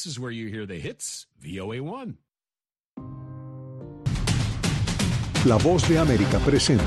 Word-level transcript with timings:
This 0.00 0.12
is 0.12 0.18
where 0.18 0.30
you 0.30 0.48
hear 0.48 0.64
the 0.64 0.78
hits, 0.78 1.26
VOA1. 1.44 2.14
La 5.44 5.56
voz 5.56 5.86
de 5.90 5.98
América 5.98 6.38
presenta. 6.38 6.82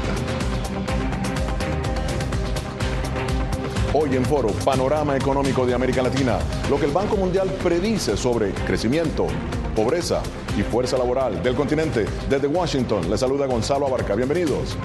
Hoy 3.93 4.15
en 4.15 4.25
Foro, 4.25 4.49
Panorama 4.65 5.15
Económico 5.15 5.63
de 5.63 5.75
América 5.75 6.01
Latina, 6.01 6.39
lo 6.71 6.79
que 6.79 6.87
el 6.87 6.91
Banco 6.91 7.15
Mundial 7.15 7.51
predice 7.61 8.17
sobre 8.17 8.51
crecimiento, 8.65 9.27
pobreza 9.75 10.23
y 10.57 10.63
fuerza 10.63 10.97
laboral 10.97 11.43
del 11.43 11.53
continente. 11.53 12.07
Desde 12.27 12.47
Washington, 12.47 13.11
le 13.11 13.17
saluda 13.19 13.45
Gonzalo 13.45 13.85
Abarca. 13.85 14.15
Bienvenidos. 14.15 14.75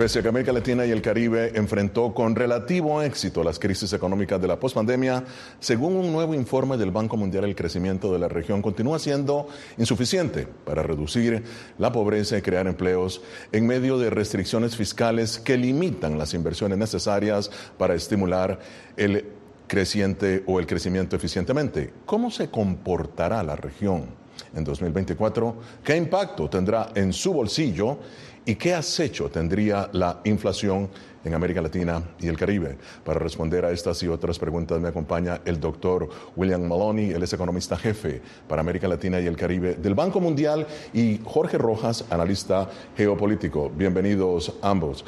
Pese 0.00 0.20
a 0.20 0.22
que 0.22 0.28
América 0.28 0.50
Latina 0.50 0.86
y 0.86 0.92
el 0.92 1.02
Caribe 1.02 1.52
enfrentó 1.54 2.14
con 2.14 2.34
relativo 2.34 3.02
éxito 3.02 3.44
las 3.44 3.58
crisis 3.58 3.92
económicas 3.92 4.40
de 4.40 4.48
la 4.48 4.58
pospandemia, 4.58 5.24
según 5.58 5.94
un 5.94 6.10
nuevo 6.10 6.34
informe 6.34 6.78
del 6.78 6.90
Banco 6.90 7.18
Mundial, 7.18 7.44
el 7.44 7.54
crecimiento 7.54 8.10
de 8.10 8.18
la 8.18 8.26
región 8.26 8.62
continúa 8.62 8.98
siendo 8.98 9.48
insuficiente 9.76 10.48
para 10.64 10.82
reducir 10.82 11.44
la 11.76 11.92
pobreza 11.92 12.38
y 12.38 12.40
crear 12.40 12.66
empleos 12.66 13.20
en 13.52 13.66
medio 13.66 13.98
de 13.98 14.08
restricciones 14.08 14.74
fiscales 14.74 15.38
que 15.38 15.58
limitan 15.58 16.16
las 16.16 16.32
inversiones 16.32 16.78
necesarias 16.78 17.50
para 17.76 17.92
estimular 17.94 18.58
el 18.96 19.26
creciente 19.66 20.44
o 20.46 20.60
el 20.60 20.66
crecimiento 20.66 21.14
eficientemente. 21.14 21.92
¿Cómo 22.06 22.30
se 22.30 22.48
comportará 22.48 23.42
la 23.42 23.54
región 23.54 24.06
en 24.54 24.64
2024? 24.64 25.54
¿Qué 25.84 25.96
impacto 25.96 26.48
tendrá 26.48 26.90
en 26.94 27.12
su 27.12 27.32
bolsillo? 27.32 27.98
¿Y 28.44 28.54
qué 28.54 28.74
acecho 28.74 29.28
tendría 29.28 29.90
la 29.92 30.20
inflación 30.24 30.88
en 31.24 31.34
América 31.34 31.60
Latina 31.60 32.02
y 32.18 32.28
el 32.28 32.38
Caribe? 32.38 32.78
Para 33.04 33.18
responder 33.18 33.64
a 33.64 33.70
estas 33.70 34.02
y 34.02 34.08
otras 34.08 34.38
preguntas 34.38 34.80
me 34.80 34.88
acompaña 34.88 35.40
el 35.44 35.60
doctor 35.60 36.08
William 36.36 36.66
Maloney, 36.66 37.10
él 37.10 37.22
es 37.22 37.32
economista 37.32 37.76
jefe 37.76 38.22
para 38.48 38.62
América 38.62 38.88
Latina 38.88 39.20
y 39.20 39.26
el 39.26 39.36
Caribe 39.36 39.74
del 39.74 39.94
Banco 39.94 40.20
Mundial, 40.20 40.66
y 40.94 41.20
Jorge 41.24 41.58
Rojas, 41.58 42.06
analista 42.10 42.68
geopolítico. 42.96 43.70
Bienvenidos 43.76 44.54
ambos. 44.62 45.04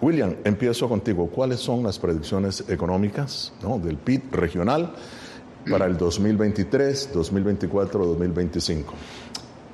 William, 0.00 0.36
empiezo 0.44 0.88
contigo. 0.88 1.26
¿Cuáles 1.28 1.60
son 1.60 1.82
las 1.82 1.98
predicciones 1.98 2.64
económicas 2.68 3.52
del 3.82 3.96
PIB 3.96 4.32
regional 4.32 4.94
para 5.70 5.86
el 5.86 5.96
2023, 5.96 7.10
2024, 7.12 8.06
2025? 8.06 8.94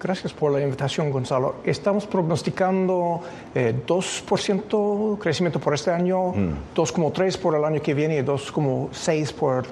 Gracias 0.03 0.33
por 0.33 0.51
la 0.51 0.61
invitación, 0.61 1.11
Gonzalo. 1.13 1.57
Estamos 1.65 2.07
prognosticando 2.07 3.21
2% 3.55 5.19
crecimiento 5.19 5.61
por 5.61 5.75
este 5.75 5.93
año, 5.93 6.35
2,3% 6.75 7.39
por 7.39 7.55
el 7.55 7.65
año 7.65 7.81
que 7.81 7.95
viene 7.95 8.19
y 8.19 8.23
2,6% 8.23 9.33
por 9.35 9.65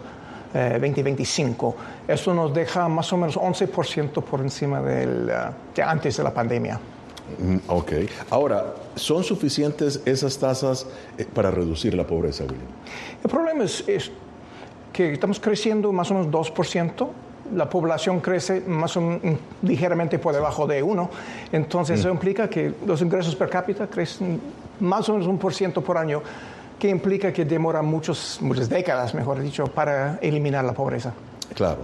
2025. 0.52 1.74
Eso 2.06 2.32
nos 2.32 2.54
deja 2.54 2.88
más 2.88 3.12
o 3.12 3.16
menos 3.16 3.36
11% 3.36 4.22
por 4.22 4.40
encima 4.40 4.80
del, 4.80 5.26
de 5.74 5.82
antes 5.82 6.16
de 6.16 6.22
la 6.22 6.32
pandemia. 6.32 6.78
Ok. 7.68 7.92
Ahora, 8.30 8.74
¿son 8.94 9.24
suficientes 9.24 10.00
esas 10.04 10.38
tasas 10.38 10.86
para 11.34 11.50
reducir 11.50 11.94
la 11.94 12.06
pobreza, 12.06 12.44
William? 12.44 12.68
El 13.22 13.30
problema 13.30 13.64
es, 13.64 13.84
es 13.88 14.10
que 14.92 15.12
estamos 15.12 15.40
creciendo 15.40 15.92
más 15.92 16.10
o 16.10 16.14
menos 16.14 16.30
2% 16.30 17.08
la 17.54 17.68
población 17.68 18.20
crece 18.20 18.62
más 18.66 18.96
o 18.96 19.00
menos 19.00 19.38
ligeramente 19.62 20.18
por 20.18 20.34
debajo 20.34 20.66
de 20.66 20.82
uno. 20.82 21.10
Entonces, 21.52 22.00
eso 22.00 22.10
implica 22.10 22.48
que 22.48 22.72
los 22.86 23.02
ingresos 23.02 23.34
per 23.34 23.48
cápita 23.48 23.86
crecen 23.86 24.40
más 24.80 25.08
o 25.08 25.14
menos 25.14 25.26
un 25.26 25.38
por 25.38 25.52
ciento 25.52 25.82
por 25.82 25.98
año, 25.98 26.22
que 26.78 26.88
implica 26.88 27.32
que 27.32 27.44
demora 27.44 27.82
muchos, 27.82 28.38
muchas 28.40 28.68
décadas, 28.68 29.14
mejor 29.14 29.40
dicho, 29.40 29.66
para 29.66 30.18
eliminar 30.22 30.64
la 30.64 30.72
pobreza. 30.72 31.12
Claro. 31.54 31.78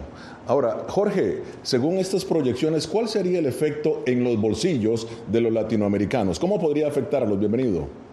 Ahora, 0.46 0.84
Jorge, 0.88 1.42
según 1.62 1.98
estas 1.98 2.24
proyecciones, 2.24 2.86
¿cuál 2.86 3.08
sería 3.08 3.40
el 3.40 3.46
efecto 3.46 4.02
en 4.06 4.22
los 4.22 4.40
bolsillos 4.40 5.06
de 5.26 5.40
los 5.40 5.52
latinoamericanos? 5.52 6.38
¿Cómo 6.38 6.60
podría 6.60 6.86
afectarlos? 6.86 7.38
Bienvenido. 7.38 8.05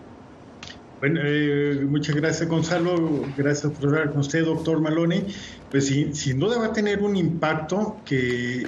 Bueno, 1.03 1.19
eh, 1.21 1.85
muchas 1.85 2.15
gracias 2.15 2.47
Gonzalo, 2.47 3.25
gracias 3.35 3.73
por 3.73 3.89
hablar 3.89 4.11
con 4.11 4.21
usted, 4.21 4.45
doctor 4.45 4.79
Maloney. 4.79 5.25
Pues 5.69 5.87
sin, 5.87 6.15
sin 6.15 6.39
duda 6.39 6.57
va 6.57 6.67
a 6.67 6.71
tener 6.71 7.01
un 7.01 7.17
impacto 7.17 8.01
que 8.05 8.65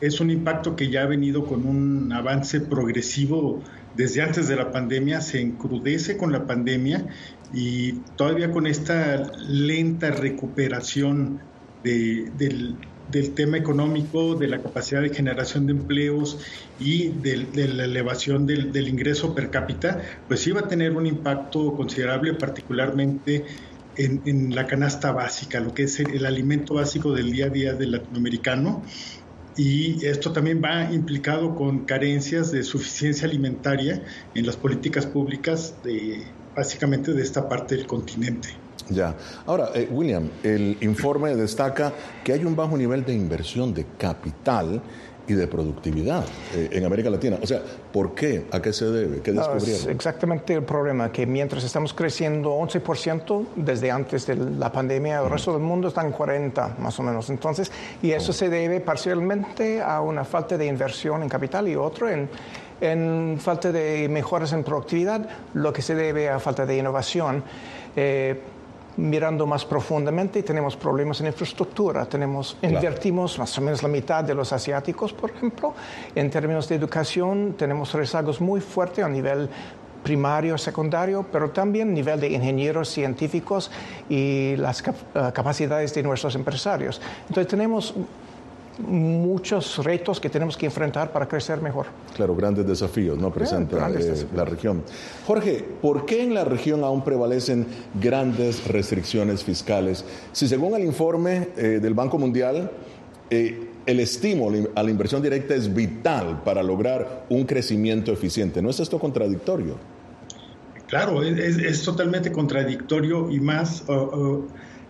es 0.00 0.18
un 0.18 0.30
impacto 0.30 0.76
que 0.76 0.88
ya 0.88 1.02
ha 1.02 1.06
venido 1.06 1.46
con 1.46 1.66
un 1.66 2.10
avance 2.10 2.62
progresivo 2.62 3.62
desde 3.92 4.22
antes 4.22 4.48
de 4.48 4.56
la 4.56 4.72
pandemia, 4.72 5.20
se 5.20 5.42
encrudece 5.42 6.16
con 6.16 6.32
la 6.32 6.46
pandemia 6.46 7.06
y 7.52 8.00
todavía 8.16 8.50
con 8.50 8.66
esta 8.66 9.30
lenta 9.46 10.10
recuperación 10.10 11.42
de, 11.82 12.30
del, 12.34 12.78
del 13.10 13.32
tema 13.34 13.56
económico, 13.56 14.34
de 14.34 14.48
la 14.48 14.62
capacidad 14.62 15.02
de 15.02 15.10
generación 15.10 15.66
de 15.66 15.72
empleos 15.72 16.38
y 16.80 17.08
de, 17.08 17.46
la 17.66 17.84
elevación 17.84 18.46
del, 18.46 18.88
ingreso 18.88 19.34
per 19.34 19.50
cápita, 19.50 20.00
pues 20.26 20.40
sí 20.40 20.52
va 20.52 20.60
a 20.60 20.68
tener 20.68 20.96
un 20.96 21.06
impacto 21.06 21.74
considerable, 21.74 22.34
particularmente 22.34 23.44
en, 23.96 24.22
en, 24.24 24.54
la 24.54 24.66
canasta 24.66 25.12
básica, 25.12 25.60
lo 25.60 25.74
que 25.74 25.84
es 25.84 26.00
el, 26.00 26.10
el 26.12 26.26
alimento 26.26 26.74
básico 26.74 27.12
del 27.12 27.30
día 27.30 27.46
a 27.46 27.50
día 27.50 27.74
del 27.74 27.92
latinoamericano. 27.92 28.82
Y 29.56 30.04
esto 30.04 30.32
también 30.32 30.60
va 30.64 30.92
implicado 30.92 31.54
con 31.54 31.84
carencias 31.84 32.50
de 32.50 32.64
suficiencia 32.64 33.28
alimentaria 33.28 34.02
en 34.34 34.46
las 34.46 34.56
políticas 34.56 35.06
públicas 35.06 35.76
de 35.84 36.24
básicamente 36.56 37.12
de 37.12 37.22
esta 37.22 37.48
parte 37.48 37.76
del 37.76 37.86
continente. 37.86 38.63
Ya. 38.88 39.14
Ahora, 39.46 39.70
eh, 39.74 39.88
William, 39.90 40.28
el 40.42 40.76
informe 40.80 41.34
destaca 41.34 41.92
que 42.22 42.32
hay 42.32 42.44
un 42.44 42.54
bajo 42.54 42.76
nivel 42.76 43.04
de 43.04 43.14
inversión 43.14 43.72
de 43.72 43.86
capital 43.98 44.82
y 45.26 45.32
de 45.32 45.46
productividad 45.46 46.24
eh, 46.54 46.68
en 46.72 46.84
América 46.84 47.08
Latina. 47.08 47.38
O 47.42 47.46
sea, 47.46 47.62
¿por 47.92 48.14
qué? 48.14 48.46
¿A 48.50 48.60
qué 48.60 48.72
se 48.72 48.84
debe? 48.86 49.22
¿Qué 49.22 49.32
descubrieron? 49.32 49.84
No, 49.84 49.90
es 49.90 49.94
exactamente 49.94 50.54
el 50.54 50.64
problema, 50.64 51.10
que 51.10 51.26
mientras 51.26 51.64
estamos 51.64 51.94
creciendo 51.94 52.54
11% 52.58 53.46
desde 53.56 53.90
antes 53.90 54.26
de 54.26 54.36
la 54.36 54.70
pandemia, 54.70 55.20
el 55.20 55.30
resto 55.30 55.52
del 55.52 55.62
mundo 55.62 55.88
está 55.88 56.02
en 56.02 56.12
40 56.12 56.76
más 56.78 56.98
o 57.00 57.02
menos. 57.02 57.30
Entonces, 57.30 57.72
y 58.02 58.10
eso 58.10 58.32
oh. 58.32 58.34
se 58.34 58.50
debe 58.50 58.80
parcialmente 58.80 59.80
a 59.80 60.00
una 60.02 60.24
falta 60.24 60.58
de 60.58 60.66
inversión 60.66 61.22
en 61.22 61.28
capital 61.28 61.68
y 61.68 61.76
otro 61.76 62.08
en 62.08 62.28
en 62.80 63.38
falta 63.40 63.72
de 63.72 64.08
mejoras 64.08 64.52
en 64.52 64.64
productividad, 64.64 65.28
lo 65.54 65.72
que 65.72 65.82
se 65.82 65.94
debe 65.94 66.28
a 66.28 66.38
falta 66.38 66.66
de 66.66 66.76
innovación. 66.76 67.42
Eh, 67.96 68.40
mirando 68.96 69.46
más 69.46 69.64
profundamente, 69.64 70.42
tenemos 70.42 70.76
problemas 70.76 71.20
en 71.20 71.26
infraestructura. 71.26 72.06
Tenemos, 72.06 72.56
claro. 72.60 72.76
Invertimos 72.76 73.38
más 73.38 73.56
o 73.58 73.60
menos 73.60 73.82
la 73.82 73.88
mitad 73.88 74.24
de 74.24 74.34
los 74.34 74.52
asiáticos, 74.52 75.12
por 75.12 75.30
ejemplo. 75.30 75.74
En 76.14 76.30
términos 76.30 76.68
de 76.68 76.76
educación, 76.76 77.54
tenemos 77.58 77.92
rezagos 77.94 78.40
muy 78.40 78.60
fuertes 78.60 79.04
a 79.04 79.08
nivel 79.08 79.48
primario, 80.02 80.58
secundario, 80.58 81.24
pero 81.32 81.50
también 81.50 81.88
a 81.88 81.92
nivel 81.92 82.20
de 82.20 82.28
ingenieros 82.28 82.90
científicos 82.90 83.70
y 84.08 84.54
las 84.56 84.82
cap 84.82 84.96
capacidades 85.32 85.94
de 85.94 86.02
nuestros 86.02 86.34
empresarios. 86.34 87.00
Entonces 87.26 87.48
tenemos 87.48 87.94
muchos 88.78 89.82
retos 89.84 90.20
que 90.20 90.28
tenemos 90.28 90.56
que 90.56 90.66
enfrentar 90.66 91.12
para 91.12 91.26
crecer 91.26 91.60
mejor. 91.60 91.86
Claro, 92.14 92.34
grandes 92.34 92.66
desafíos, 92.66 93.18
¿no? 93.18 93.32
Presenta 93.32 93.88
eh, 93.88 93.92
desafíos. 93.92 94.26
la 94.34 94.44
región. 94.44 94.82
Jorge, 95.26 95.64
¿por 95.80 96.06
qué 96.06 96.22
en 96.22 96.34
la 96.34 96.44
región 96.44 96.82
aún 96.82 97.04
prevalecen 97.04 97.66
grandes 98.00 98.66
restricciones 98.66 99.44
fiscales? 99.44 100.04
Si 100.32 100.48
según 100.48 100.74
el 100.74 100.84
informe 100.84 101.48
eh, 101.56 101.78
del 101.80 101.94
Banco 101.94 102.18
Mundial, 102.18 102.70
eh, 103.30 103.68
el 103.86 104.00
estímulo 104.00 104.70
a 104.74 104.82
la 104.82 104.90
inversión 104.90 105.22
directa 105.22 105.54
es 105.54 105.72
vital 105.72 106.42
para 106.42 106.62
lograr 106.62 107.26
un 107.28 107.44
crecimiento 107.44 108.12
eficiente. 108.12 108.62
¿No 108.62 108.70
es 108.70 108.80
esto 108.80 108.98
contradictorio? 108.98 109.76
Claro, 110.86 111.22
es, 111.22 111.58
es 111.58 111.82
totalmente 111.82 112.30
contradictorio 112.30 113.30
y 113.30 113.40
más 113.40 113.84
uh, 113.88 113.92
uh, 113.92 114.48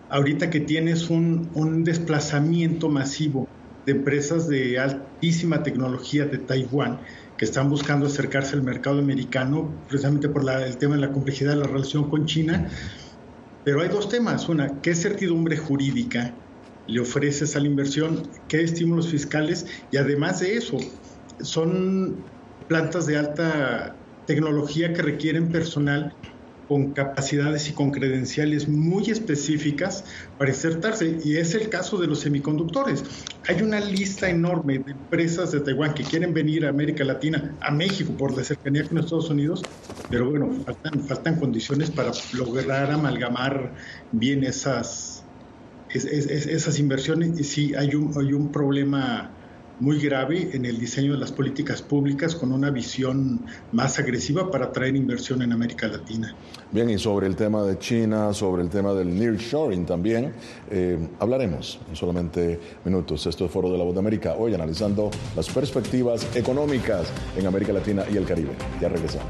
ahorita 0.09 0.49
que 0.49 0.59
tienes 0.59 1.09
un, 1.09 1.49
un 1.55 1.83
desplazamiento 1.83 2.89
masivo 2.89 3.47
de 3.85 3.91
empresas 3.91 4.47
de 4.47 4.79
altísima 4.79 5.63
tecnología 5.63 6.25
de 6.25 6.39
Taiwán 6.39 7.01
que 7.37 7.45
están 7.45 7.69
buscando 7.69 8.07
acercarse 8.07 8.55
al 8.55 8.63
mercado 8.63 8.99
americano 8.99 9.83
precisamente 9.87 10.29
por 10.29 10.43
la, 10.43 10.65
el 10.65 10.77
tema 10.77 10.95
de 10.95 11.01
la 11.01 11.11
complejidad 11.11 11.51
de 11.51 11.57
la 11.57 11.67
relación 11.67 12.09
con 12.09 12.25
China. 12.25 12.69
Pero 13.63 13.81
hay 13.81 13.89
dos 13.89 14.09
temas. 14.09 14.47
Una, 14.47 14.81
¿qué 14.81 14.95
certidumbre 14.95 15.57
jurídica 15.57 16.37
le 16.87 16.99
ofreces 16.99 17.55
a 17.55 17.59
la 17.59 17.67
inversión? 17.67 18.31
¿Qué 18.47 18.61
estímulos 18.61 19.09
fiscales? 19.09 19.65
Y 19.91 19.97
además 19.97 20.39
de 20.39 20.55
eso, 20.55 20.77
son 21.39 22.31
plantas 22.67 23.05
de 23.05 23.17
alta 23.17 23.99
tecnología 24.25 24.93
que 24.93 25.01
requieren 25.01 25.51
personal 25.51 26.15
con 26.67 26.93
capacidades 26.93 27.69
y 27.69 27.73
con 27.73 27.91
credenciales 27.91 28.67
muy 28.67 29.09
específicas 29.09 30.03
para 30.37 30.49
insertarse. 30.49 31.19
Y 31.23 31.37
es 31.37 31.53
el 31.55 31.69
caso 31.69 31.97
de 31.99 32.07
los 32.07 32.21
semiconductores. 32.21 33.03
Hay 33.47 33.61
una 33.61 33.79
lista 33.79 34.29
enorme 34.29 34.79
de 34.79 34.91
empresas 34.91 35.51
de 35.51 35.59
Taiwán 35.59 35.93
que 35.93 36.03
quieren 36.03 36.33
venir 36.33 36.65
a 36.65 36.69
América 36.69 37.03
Latina, 37.03 37.55
a 37.61 37.71
México, 37.71 38.13
por 38.17 38.35
la 38.35 38.43
cercanía 38.43 38.87
con 38.87 38.97
Estados 38.97 39.29
Unidos, 39.29 39.63
pero 40.09 40.29
bueno, 40.29 40.51
faltan, 40.65 41.01
faltan 41.07 41.39
condiciones 41.39 41.91
para 41.91 42.11
lograr 42.33 42.91
amalgamar 42.91 43.73
bien 44.11 44.43
esas, 44.43 45.23
esas 45.89 46.79
inversiones. 46.79 47.39
Y 47.39 47.43
sí, 47.43 47.73
hay 47.75 47.93
un, 47.95 48.11
hay 48.17 48.33
un 48.33 48.51
problema 48.51 49.31
muy 49.79 49.99
grave 49.99 50.49
en 50.53 50.65
el 50.65 50.79
diseño 50.79 51.13
de 51.13 51.19
las 51.19 51.31
políticas 51.31 51.81
públicas 51.81 52.35
con 52.35 52.51
una 52.51 52.69
visión 52.69 53.41
más 53.71 53.99
agresiva 53.99 54.49
para 54.49 54.65
atraer 54.65 54.95
inversión 54.95 55.41
en 55.41 55.51
América 55.51 55.87
Latina. 55.87 56.35
Bien, 56.71 56.89
y 56.89 56.97
sobre 56.97 57.27
el 57.27 57.35
tema 57.35 57.63
de 57.63 57.77
China, 57.79 58.33
sobre 58.33 58.63
el 58.63 58.69
tema 58.69 58.93
del 58.93 59.17
nearshoring 59.17 59.85
también, 59.85 60.33
eh, 60.69 60.97
hablaremos 61.19 61.79
en 61.89 61.95
solamente 61.95 62.59
minutos. 62.83 63.25
Esto 63.25 63.45
es 63.45 63.51
Foro 63.51 63.71
de 63.71 63.77
la 63.77 63.83
Voz 63.83 63.93
de 63.93 63.99
América, 63.99 64.35
hoy 64.37 64.53
analizando 64.53 65.11
las 65.35 65.49
perspectivas 65.49 66.35
económicas 66.35 67.07
en 67.37 67.45
América 67.45 67.73
Latina 67.73 68.03
y 68.11 68.17
el 68.17 68.25
Caribe. 68.25 68.51
Ya 68.81 68.89
regresamos. 68.89 69.29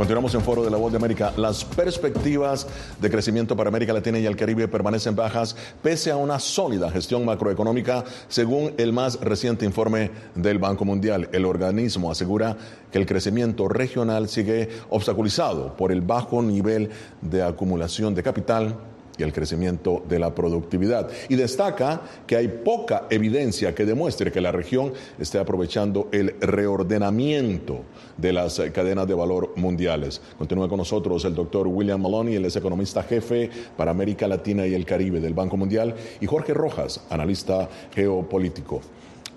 Continuamos 0.00 0.34
en 0.34 0.40
Foro 0.40 0.64
de 0.64 0.70
la 0.70 0.78
Voz 0.78 0.92
de 0.92 0.96
América. 0.96 1.30
Las 1.36 1.62
perspectivas 1.62 2.66
de 2.98 3.10
crecimiento 3.10 3.54
para 3.54 3.68
América 3.68 3.92
Latina 3.92 4.18
y 4.18 4.24
el 4.24 4.34
Caribe 4.34 4.66
permanecen 4.66 5.14
bajas 5.14 5.54
pese 5.82 6.10
a 6.10 6.16
una 6.16 6.38
sólida 6.38 6.90
gestión 6.90 7.22
macroeconómica, 7.26 8.02
según 8.26 8.72
el 8.78 8.94
más 8.94 9.20
reciente 9.20 9.66
informe 9.66 10.10
del 10.34 10.58
Banco 10.58 10.86
Mundial. 10.86 11.28
El 11.32 11.44
organismo 11.44 12.10
asegura 12.10 12.56
que 12.90 12.96
el 12.96 13.04
crecimiento 13.04 13.68
regional 13.68 14.30
sigue 14.30 14.70
obstaculizado 14.88 15.76
por 15.76 15.92
el 15.92 16.00
bajo 16.00 16.40
nivel 16.40 16.88
de 17.20 17.42
acumulación 17.42 18.14
de 18.14 18.22
capital 18.22 18.78
y 19.18 19.22
el 19.22 19.34
crecimiento 19.34 20.02
de 20.08 20.18
la 20.18 20.34
productividad. 20.34 21.10
Y 21.28 21.36
destaca 21.36 22.00
que 22.26 22.36
hay 22.36 22.48
poca 22.48 23.06
evidencia 23.10 23.74
que 23.74 23.84
demuestre 23.84 24.32
que 24.32 24.40
la 24.40 24.50
región 24.50 24.94
esté 25.18 25.38
aprovechando 25.38 26.08
el 26.10 26.36
reordenamiento 26.40 27.84
de 28.20 28.32
las 28.32 28.60
cadenas 28.72 29.06
de 29.06 29.14
valor 29.14 29.52
mundiales. 29.56 30.20
Continúa 30.38 30.68
con 30.68 30.78
nosotros 30.78 31.24
el 31.24 31.34
doctor 31.34 31.66
William 31.66 32.00
Maloney, 32.00 32.36
él 32.36 32.44
es 32.44 32.56
economista 32.56 33.02
jefe 33.02 33.50
para 33.76 33.90
América 33.90 34.28
Latina 34.28 34.66
y 34.66 34.74
el 34.74 34.84
Caribe 34.84 35.20
del 35.20 35.34
Banco 35.34 35.56
Mundial, 35.56 35.94
y 36.20 36.26
Jorge 36.26 36.54
Rojas, 36.54 37.00
analista 37.10 37.68
geopolítico. 37.94 38.80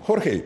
Jorge, 0.06 0.44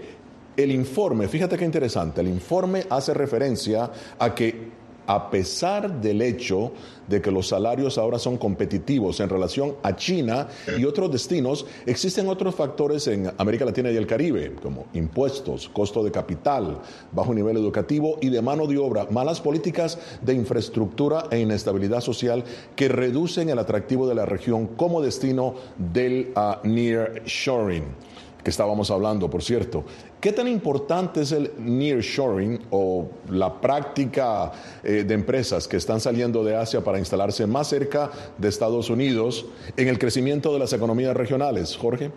el 0.56 0.72
informe, 0.72 1.28
fíjate 1.28 1.56
qué 1.56 1.64
interesante, 1.64 2.20
el 2.20 2.28
informe 2.28 2.84
hace 2.90 3.14
referencia 3.14 3.90
a 4.18 4.34
que 4.34 4.77
a 5.08 5.30
pesar 5.30 6.00
del 6.02 6.20
hecho 6.20 6.70
de 7.08 7.22
que 7.22 7.30
los 7.30 7.48
salarios 7.48 7.96
ahora 7.96 8.18
son 8.18 8.36
competitivos 8.36 9.20
en 9.20 9.30
relación 9.30 9.76
a 9.82 9.96
China 9.96 10.48
y 10.78 10.84
otros 10.84 11.10
destinos, 11.10 11.64
existen 11.86 12.28
otros 12.28 12.54
factores 12.54 13.06
en 13.06 13.32
América 13.38 13.64
Latina 13.64 13.90
y 13.90 13.96
el 13.96 14.06
Caribe, 14.06 14.54
como 14.62 14.84
impuestos, 14.92 15.70
costo 15.70 16.04
de 16.04 16.10
capital, 16.10 16.82
bajo 17.10 17.32
nivel 17.32 17.56
educativo 17.56 18.18
y 18.20 18.28
de 18.28 18.42
mano 18.42 18.66
de 18.66 18.76
obra, 18.76 19.06
malas 19.10 19.40
políticas 19.40 19.98
de 20.20 20.34
infraestructura 20.34 21.24
e 21.30 21.40
inestabilidad 21.40 22.02
social 22.02 22.44
que 22.76 22.88
reducen 22.88 23.48
el 23.48 23.58
atractivo 23.58 24.06
de 24.06 24.14
la 24.14 24.26
región 24.26 24.66
como 24.66 25.00
destino 25.00 25.54
del 25.78 26.34
uh, 26.36 26.66
nearshoring 26.68 27.84
que 28.48 28.50
estábamos 28.50 28.90
hablando, 28.90 29.28
por 29.28 29.42
cierto. 29.42 29.84
¿Qué 30.22 30.32
tan 30.32 30.48
importante 30.48 31.20
es 31.20 31.32
el 31.32 31.50
nearshoring 31.58 32.58
o 32.70 33.10
la 33.28 33.60
práctica 33.60 34.52
eh, 34.82 35.04
de 35.06 35.12
empresas 35.12 35.68
que 35.68 35.76
están 35.76 36.00
saliendo 36.00 36.42
de 36.42 36.56
Asia 36.56 36.82
para 36.82 36.98
instalarse 36.98 37.46
más 37.46 37.68
cerca 37.68 38.10
de 38.38 38.48
Estados 38.48 38.88
Unidos 38.88 39.44
en 39.76 39.88
el 39.88 39.98
crecimiento 39.98 40.50
de 40.54 40.60
las 40.60 40.72
economías 40.72 41.14
regionales? 41.14 41.76
Jorge. 41.76 42.10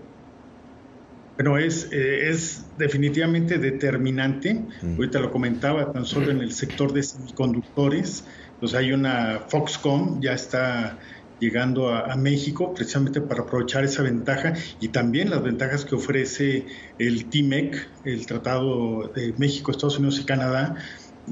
Bueno, 1.35 1.57
es, 1.57 1.89
eh, 1.91 2.29
es 2.29 2.63
definitivamente 2.77 3.57
determinante. 3.57 4.53
Mm. 4.53 4.95
Ahorita 4.95 5.19
lo 5.19 5.31
comentaba, 5.31 5.91
tan 5.91 6.05
solo 6.05 6.31
en 6.31 6.39
el 6.39 6.53
sector 6.53 6.93
de 6.93 7.03
semiconductores, 7.03 8.23
pues 8.61 8.73
hay 8.73 8.93
una 8.93 9.41
Foxconn, 9.49 10.21
ya 10.21 10.31
está 10.31 10.97
llegando 11.41 11.89
a, 11.89 12.15
México 12.15 12.73
precisamente 12.73 13.19
para 13.19 13.41
aprovechar 13.41 13.83
esa 13.83 14.03
ventaja 14.03 14.53
y 14.79 14.89
también 14.89 15.31
las 15.31 15.41
ventajas 15.43 15.83
que 15.83 15.95
ofrece 15.95 16.65
el 16.99 17.25
TIMEC, 17.25 17.89
el 18.05 18.25
Tratado 18.27 19.11
de 19.15 19.33
México, 19.37 19.71
Estados 19.71 19.97
Unidos 19.97 20.19
y 20.21 20.25
Canadá. 20.25 20.75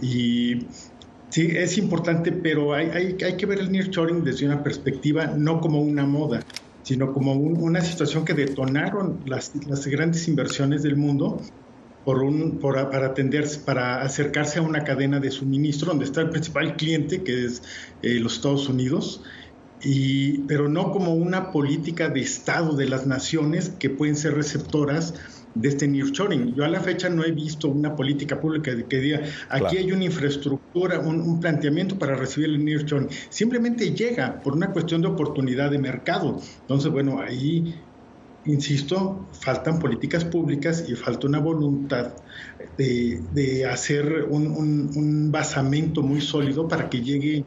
Y 0.02 0.66
sí, 1.30 1.52
es 1.56 1.78
importante, 1.78 2.32
pero 2.32 2.74
hay, 2.74 3.14
que 3.16 3.46
ver 3.46 3.60
el 3.60 3.72
nearshoring 3.72 4.24
desde 4.24 4.48
una 4.48 4.64
perspectiva 4.64 5.28
no 5.28 5.62
como 5.62 5.80
una 5.80 6.06
moda, 6.06 6.44
sino 6.82 7.14
como 7.14 7.34
una 7.34 7.82
situación 7.82 8.26
que 8.26 8.34
detonaron 8.34 9.20
las, 9.28 9.52
las 9.68 9.86
grandes 9.86 10.28
inversiones 10.28 10.82
del 10.82 10.96
mundo 10.96 11.40
por 12.04 12.24
un, 12.24 12.58
por, 12.58 12.90
para 12.90 13.08
atender, 13.08 13.46
para 13.64 14.02
acercarse 14.02 14.58
a 14.58 14.64
una 14.64 14.84
cadena 14.84 15.20
de 15.20 15.30
suministro 15.30 15.90
donde 15.90 16.06
está 16.06 16.22
el 16.22 16.32
principal 16.32 16.76
cliente, 16.76 17.22
que 17.22 17.46
es 17.46 17.62
eh, 18.02 18.20
los 18.20 18.38
Estados 18.38 18.68
Unidos, 18.70 19.22
y, 19.82 20.40
pero 20.40 20.68
no 20.68 20.92
como 20.92 21.14
una 21.14 21.52
política 21.52 22.10
de 22.10 22.22
Estado 22.22 22.76
de 22.76 22.90
las 22.90 23.08
naciones 23.08 23.72
que 23.80 23.90
pueden 23.90 24.16
ser 24.16 24.36
receptoras 24.36 25.14
de 25.56 25.70
este 25.70 25.88
nearshoring. 25.88 26.54
Yo 26.54 26.64
a 26.64 26.68
la 26.68 26.80
fecha 26.80 27.10
no 27.10 27.24
he 27.24 27.32
visto 27.32 27.70
una 27.70 27.96
política 27.96 28.40
pública 28.40 28.72
que 28.88 29.00
diga, 29.00 29.22
aquí 29.50 29.78
hay 29.78 29.92
una 29.92 30.06
infraestructura, 30.06 31.00
un, 31.00 31.40
planteamiento 31.40 31.98
para 31.98 32.16
recibir 32.16 32.50
el 32.50 32.64
nearshoring. 32.64 33.10
Simplemente 33.30 33.94
llega 33.94 34.42
por 34.42 34.54
una 34.54 34.72
cuestión 34.72 35.02
de 35.02 35.08
oportunidad 35.08 35.72
de 35.72 35.80
mercado. 35.80 36.40
Entonces, 36.62 36.92
bueno, 36.92 37.20
ahí, 37.20 37.76
insisto, 38.46 39.28
faltan 39.32 39.80
políticas 39.80 40.24
públicas 40.26 40.86
y 40.88 40.96
falta 40.96 41.28
una 41.28 41.40
voluntad 41.40 42.14
de, 42.78 43.66
hacer 43.70 44.28
un, 44.30 44.48
un 44.48 45.32
basamento 45.32 46.02
muy 46.02 46.22
sólido 46.22 46.68
para 46.68 46.90
que 46.90 47.02
llegue 47.02 47.46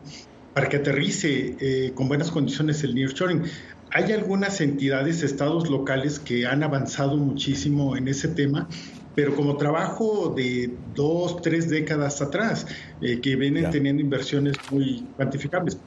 para 0.55 0.69
que 0.69 0.77
aterrice 0.79 1.57
eh, 1.61 1.93
con 1.95 2.09
buenas 2.09 2.31
condiciones 2.31 2.83
el 2.85 2.95
nearshoring. 2.95 3.43
Hay 3.91 4.13
algunas 4.13 4.61
entidades, 4.61 5.23
estados 5.23 5.69
locales 5.69 6.19
que 6.19 6.47
han 6.47 6.63
avanzado 6.63 7.17
muchísimo 7.17 7.97
en 7.97 8.09
ese 8.09 8.29
tema, 8.29 8.69
pero 9.15 9.35
como 9.35 9.57
trabajo 9.57 10.33
de 10.35 10.75
dos, 10.95 11.43
tres 11.43 11.69
décadas 11.69 12.23
atrás, 12.23 12.67
eh, 13.03 13.21
que 13.21 13.37
vienen 13.37 13.71
teniendo 13.71 14.03
inversiones 14.03 14.57
muy 14.71 15.07
cuantificables, 15.17 15.79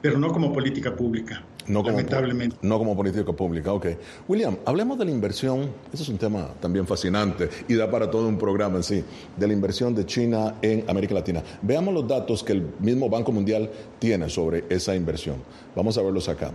pero 0.00 0.18
no 0.18 0.28
como 0.28 0.52
política 0.52 0.94
pública. 0.94 1.42
No 1.68 1.82
como, 1.82 1.96
lamentablemente. 1.96 2.56
No 2.62 2.78
como 2.78 2.96
política 2.96 3.32
pública, 3.32 3.72
ok. 3.72 3.86
William, 4.26 4.56
hablemos 4.64 4.98
de 4.98 5.04
la 5.04 5.10
inversión, 5.10 5.70
ese 5.92 6.02
es 6.02 6.08
un 6.08 6.18
tema 6.18 6.48
también 6.60 6.86
fascinante 6.86 7.48
y 7.68 7.74
da 7.74 7.90
para 7.90 8.10
todo 8.10 8.26
un 8.26 8.38
programa 8.38 8.76
en 8.76 8.82
sí, 8.82 9.04
de 9.36 9.46
la 9.46 9.52
inversión 9.52 9.94
de 9.94 10.06
China 10.06 10.54
en 10.62 10.88
América 10.88 11.14
Latina. 11.14 11.42
Veamos 11.62 11.92
los 11.94 12.08
datos 12.08 12.42
que 12.42 12.54
el 12.54 12.66
mismo 12.80 13.08
Banco 13.08 13.32
Mundial 13.32 13.70
tiene 13.98 14.28
sobre 14.30 14.64
esa 14.68 14.94
inversión. 14.94 15.36
Vamos 15.76 15.98
a 15.98 16.02
verlos 16.02 16.28
acá. 16.28 16.52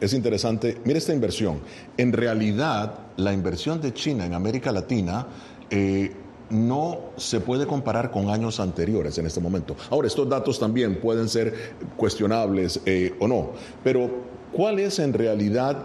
Es 0.00 0.12
interesante, 0.14 0.78
mire 0.84 0.98
esta 0.98 1.12
inversión. 1.12 1.60
En 1.96 2.12
realidad, 2.12 2.98
la 3.16 3.32
inversión 3.32 3.80
de 3.80 3.92
China 3.92 4.26
en 4.26 4.34
América 4.34 4.72
Latina 4.72 5.26
eh, 5.70 6.12
no 6.50 6.98
se 7.16 7.40
puede 7.40 7.66
comparar 7.66 8.10
con 8.10 8.28
años 8.28 8.60
anteriores 8.60 9.16
en 9.18 9.26
este 9.26 9.40
momento. 9.40 9.74
Ahora, 9.90 10.08
estos 10.08 10.28
datos 10.28 10.58
también 10.58 11.00
pueden 11.00 11.28
ser 11.28 11.74
cuestionables 11.96 12.80
eh, 12.84 13.14
o 13.20 13.28
no, 13.28 13.52
pero 13.82 14.31
¿Cuál 14.52 14.78
es 14.78 14.98
en 14.98 15.12
realidad 15.12 15.76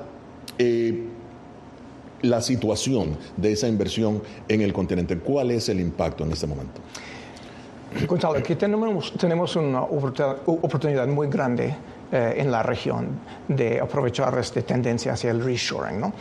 eh, 0.58 1.06
la 2.22 2.42
situación 2.42 3.18
de 3.38 3.54
esa 3.54 3.68
inversión 3.68 4.22
en 4.48 4.62
el 4.62 4.74
continente? 4.74 5.18
¿Cuál 5.18 5.52
es 5.52 5.70
el 5.70 5.80
impacto 5.80 6.24
en 6.24 6.32
este 6.34 6.48
momento? 6.48 6.82
Gonzalo, 8.06 8.38
aquí 8.38 8.56
tenemos, 8.56 9.14
tenemos 9.14 9.56
una 9.56 9.82
oportunidad 9.82 11.08
muy 11.08 11.28
grande 11.28 11.74
eh, 12.12 12.36
en 12.38 12.52
la 12.52 12.62
región 12.62 13.08
de 13.48 13.80
aprovechar 13.80 14.38
esta 14.38 14.62
tendencia 14.62 15.14
hacia 15.14 15.32
el 15.32 15.44
reshoring. 15.44 16.00
¿no? 16.00 16.14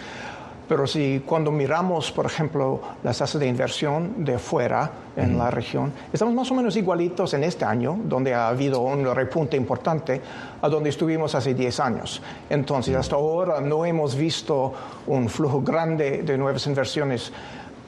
Pero 0.68 0.86
si 0.86 1.22
cuando 1.24 1.52
miramos, 1.52 2.10
por 2.10 2.26
ejemplo, 2.26 2.80
las 3.04 3.18
tasas 3.18 3.40
de 3.40 3.46
inversión 3.46 4.24
de 4.24 4.38
fuera 4.38 4.90
en 5.16 5.38
la 5.38 5.50
región, 5.50 5.92
estamos 6.12 6.34
más 6.34 6.50
o 6.50 6.54
menos 6.54 6.76
igualitos 6.76 7.34
en 7.34 7.44
este 7.44 7.64
año, 7.64 7.98
donde 8.04 8.34
ha 8.34 8.48
habido 8.48 8.80
un 8.80 9.04
repunte 9.14 9.56
importante, 9.56 10.20
a 10.60 10.68
donde 10.68 10.90
estuvimos 10.90 11.34
hace 11.34 11.54
10 11.54 11.80
años. 11.80 12.22
Entonces, 12.50 12.96
hasta 12.96 13.14
ahora 13.14 13.60
no 13.60 13.84
hemos 13.84 14.16
visto 14.16 14.72
un 15.06 15.28
flujo 15.28 15.62
grande 15.62 16.22
de 16.22 16.36
nuevas 16.36 16.66
inversiones, 16.66 17.32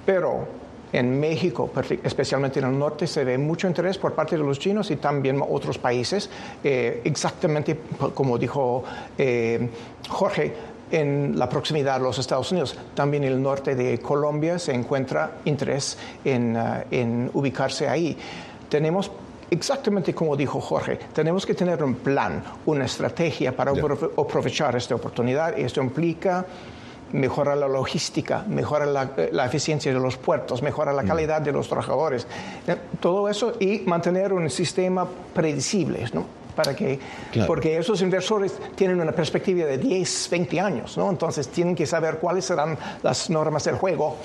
pero 0.06 0.47
en 0.92 1.20
México, 1.20 1.70
especialmente 2.02 2.61
en 2.61 2.66
el 2.66 2.78
norte, 2.78 3.06
se 3.06 3.25
ve 3.25 3.37
mucho 3.37 3.66
interés 3.66 3.99
por 3.99 4.14
parte 4.14 4.37
de 4.37 4.42
los 4.42 4.58
chinos 4.58 4.90
y 4.90 4.97
también 4.97 5.42
otros 5.47 5.78
países. 5.78 6.30
Eh, 6.64 7.02
exactamente 7.04 7.78
como 8.14 8.38
dijo 8.38 8.85
eh, 9.18 9.68
Jorge, 10.08 10.54
en 10.90 11.38
la 11.38 11.49
proximidad 11.49 11.97
a 11.97 11.99
los 11.99 12.18
Estados 12.18 12.50
Unidos. 12.52 12.76
También 12.95 13.25
en 13.25 13.33
el 13.33 13.42
norte 13.42 13.75
de 13.75 13.99
Colombia 13.99 14.59
se 14.59 14.73
encuentra 14.73 15.38
interés 15.45 15.99
en, 16.25 16.57
uh, 16.57 17.30
ubicarse 17.38 17.88
ahí. 17.88 18.16
Tenemos 18.68 19.11
exactamente 19.50 20.14
como 20.14 20.37
dijo 20.37 20.61
Jorge, 20.61 20.99
tenemos 21.12 21.47
que 21.47 21.54
tener 21.54 21.83
un 21.83 21.95
plan, 21.95 22.42
una 22.66 22.85
estrategia 22.85 23.57
para 23.57 23.73
aprovechar 23.73 24.76
esta 24.76 24.95
oportunidad. 24.95 25.57
y 25.57 25.62
Esto 25.62 25.80
implica 25.80 26.45
mejorar 27.12 27.57
la 27.57 27.68
logística, 27.68 28.45
mejorar 28.47 28.88
la, 29.33 29.47
eficiencia 29.47 29.92
de 29.92 29.99
los 29.99 30.16
puertos, 30.16 30.62
mejorar 30.62 30.95
la 30.95 31.02
mm. 31.02 31.07
calidad 31.07 31.40
de 31.40 31.52
los 31.52 31.66
trabajadores, 31.66 32.26
eh, 32.66 32.76
todo 33.00 33.28
eso 33.28 33.54
y 33.59 33.80
mantener 33.87 34.33
un 34.33 34.50
sistema 34.50 35.07
predecible. 35.33 36.04
¿no? 36.12 36.38
Para 36.59 36.75
que, 36.75 36.99
porque 37.47 37.79
esos 37.79 38.03
inversores 38.03 38.53
tienen 38.75 39.00
una 39.00 39.12
perspectiva 39.12 39.65
de 39.65 39.79
10, 39.79 40.29
20 40.29 40.61
años, 40.61 40.99
¿no? 40.99 41.09
Entonces 41.09 41.47
tienen 41.47 41.77
que 41.77 41.87
saber 41.87 42.19
cuáles 42.19 42.47
serán 42.47 42.77
las 43.05 43.31
normas 43.31 43.62
del 43.62 43.77
juego 43.77 44.17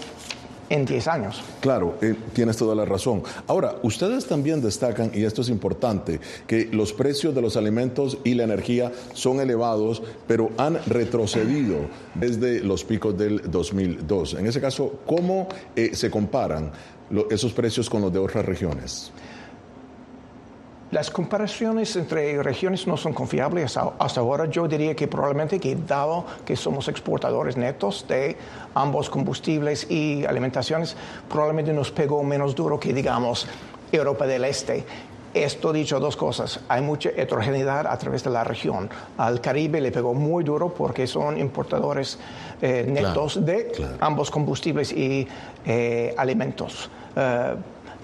en 0.67 0.83
10 0.83 1.07
años. 1.09 1.43
Claro, 1.59 1.93
eh, 2.01 2.15
tienes 2.33 2.57
toda 2.57 2.73
la 2.73 2.85
razón. 2.85 3.21
Ahora, 3.45 3.75
ustedes 3.83 4.25
también 4.25 4.63
destacan, 4.63 5.11
y 5.13 5.25
esto 5.25 5.43
es 5.43 5.49
importante, 5.49 6.19
que 6.47 6.69
los 6.71 6.91
precios 6.91 7.35
de 7.35 7.43
los 7.43 7.55
alimentos 7.55 8.17
y 8.23 8.33
la 8.33 8.45
energía 8.45 8.91
son 9.13 9.39
elevados, 9.39 10.01
pero 10.25 10.49
han 10.57 10.79
retrocedido 10.87 11.81
desde 12.15 12.61
los 12.61 12.83
picos 12.83 13.15
del 13.15 13.51
2002. 13.51 14.33
En 14.39 14.47
ese 14.47 14.59
caso, 14.59 15.01
¿cómo 15.05 15.47
eh, 15.75 15.91
se 15.93 16.09
comparan 16.09 16.71
esos 17.29 17.53
precios 17.53 17.87
con 17.91 18.01
los 18.01 18.11
de 18.11 18.17
otras 18.17 18.43
regiones? 18.43 19.11
Las 20.93 21.09
comparaciones 21.09 21.95
entre 21.95 22.43
regiones 22.43 22.85
no 22.85 22.97
son 22.97 23.13
confiables 23.13 23.75
hasta 23.77 24.21
ahora. 24.21 24.45
Yo 24.45 24.67
diría 24.67 24.95
que 24.95 25.07
probablemente 25.07 25.59
que 25.59 25.75
dado 25.75 26.23
que 26.45 26.55
somos 26.55 26.87
exportadores 26.87 27.57
netos 27.57 28.05
de 28.07 28.37
ambos 28.75 29.09
combustibles 29.09 29.89
y 29.89 30.23
alimentaciones, 30.23 30.95
probablemente 31.27 31.73
nos 31.73 31.89
pegó 31.89 32.21
menos 32.23 32.53
duro 32.53 32.79
que 32.79 32.93
digamos 32.93 33.47
Europa 33.91 34.27
del 34.27 34.45
Este. 34.45 34.85
Esto 35.33 35.73
dicho, 35.73 35.99
dos 35.99 36.15
cosas. 36.15 36.59
Hay 36.67 36.81
mucha 36.83 37.09
heterogeneidad 37.09 37.87
a 37.87 37.97
través 37.97 38.23
de 38.23 38.29
la 38.29 38.43
región. 38.43 38.87
Al 39.17 39.41
Caribe 39.41 39.81
le 39.81 39.91
pegó 39.91 40.13
muy 40.13 40.43
duro 40.43 40.75
porque 40.75 41.07
son 41.07 41.39
importadores 41.39 42.19
eh, 42.61 42.85
netos 42.87 43.43
de 43.43 43.71
ambos 43.99 44.29
combustibles 44.29 44.91
y 44.91 45.27
eh, 45.65 46.13
alimentos. 46.19 46.91
Eh, 47.15 47.55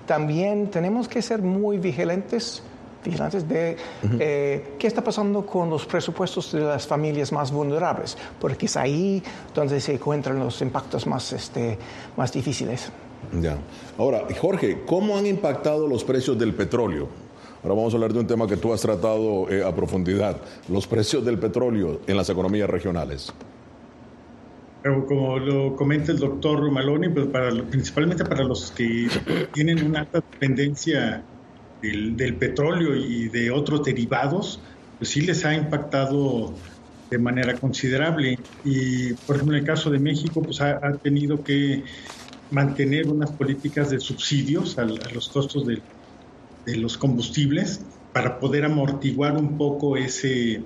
también 0.08 0.72
tenemos 0.72 1.08
que 1.08 1.22
ser 1.22 1.44
muy 1.44 1.78
vigilantes 1.78 2.64
vigilantes 3.04 3.48
de 3.48 3.78
eh, 4.20 4.76
qué 4.78 4.88
está 4.88 5.04
pasando 5.04 5.46
con 5.46 5.70
los 5.70 5.86
presupuestos 5.86 6.52
de 6.52 6.62
las 6.62 6.86
familias 6.86 7.32
más 7.32 7.52
vulnerables, 7.52 8.18
porque 8.40 8.66
es 8.66 8.78
ahí 8.78 9.24
donde 9.54 9.80
se 9.80 9.94
encuentran 9.94 10.40
los 10.40 10.62
impactos 10.62 11.08
más, 11.08 11.32
este, 11.34 11.78
más 12.18 12.32
difíciles. 12.32 12.92
Ya. 13.42 13.58
Ahora, 13.98 14.24
Jorge, 14.40 14.84
¿cómo 14.86 15.18
han 15.18 15.26
impactado 15.26 15.88
los 15.88 16.04
precios 16.04 16.38
del 16.38 16.54
petróleo? 16.54 17.08
Ahora 17.62 17.76
vamos 17.76 17.94
a 17.94 17.98
hablar 17.98 18.14
de 18.14 18.20
un 18.20 18.28
tema 18.28 18.48
que 18.48 18.56
tú 18.56 18.72
has 18.72 18.82
tratado 18.82 19.50
eh, 19.50 19.64
a 19.64 19.76
profundidad, 19.76 20.38
los 20.70 20.88
precios 20.88 21.26
del 21.26 21.38
petróleo 21.38 22.00
en 22.08 22.16
las 22.16 22.30
economías 22.30 22.70
regionales. 22.70 23.34
como 25.08 25.38
lo 25.40 25.76
comenta 25.76 26.14
el 26.14 26.20
doctor 26.20 26.72
Maloney, 26.72 27.10
pues 27.10 27.28
para, 27.28 27.52
principalmente 27.70 28.24
para 28.24 28.46
los 28.46 28.72
que 28.72 29.10
tienen 29.54 29.86
una 29.86 30.02
alta 30.02 30.24
dependencia 30.32 31.22
del, 31.82 32.36
petróleo 32.36 32.96
y 32.96 33.30
de 33.30 33.52
otros 33.52 33.84
derivados, 33.84 34.60
pues 34.98 35.12
sí 35.12 35.22
les 35.22 35.46
ha 35.46 35.54
impactado 35.54 36.54
de 37.10 37.18
manera 37.18 37.56
considerable. 37.56 38.38
Y, 38.64 39.14
por 39.14 39.36
ejemplo, 39.36 39.56
en 39.56 39.62
el 39.62 39.68
caso 39.68 39.90
de 39.90 40.00
México, 40.00 40.42
pues 40.42 40.62
ha, 40.62 40.80
tenido 41.02 41.44
que 41.44 41.84
mantener 42.52 43.08
unas 43.08 43.32
políticas 43.32 43.90
de 43.90 44.00
subsidios 44.00 44.78
a, 44.78 44.86
los 44.86 45.30
costos 45.30 45.66
de, 45.66 45.82
los 46.76 46.98
combustibles 46.98 47.82
para 48.14 48.40
poder 48.40 48.66
amortiguar 48.66 49.38
un 49.38 49.58
poco 49.58 49.98
ese, 49.98 50.62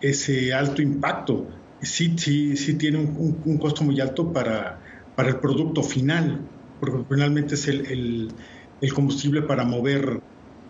ese 0.00 0.52
alto 0.52 0.80
impacto. 0.82 1.48
Sí, 1.82 2.14
sí, 2.16 2.56
sí 2.56 2.74
tiene 2.74 2.98
un, 2.98 3.58
costo 3.58 3.82
muy 3.82 4.00
alto 4.00 4.32
para, 4.32 4.78
para 5.16 5.30
el 5.30 5.36
producto 5.36 5.82
final, 5.82 6.40
porque 6.78 7.04
finalmente 7.08 7.54
es 7.54 7.66
el, 7.66 8.32
el 8.80 8.92
combustible 8.92 9.42
para 9.42 9.64
mover 9.64 10.20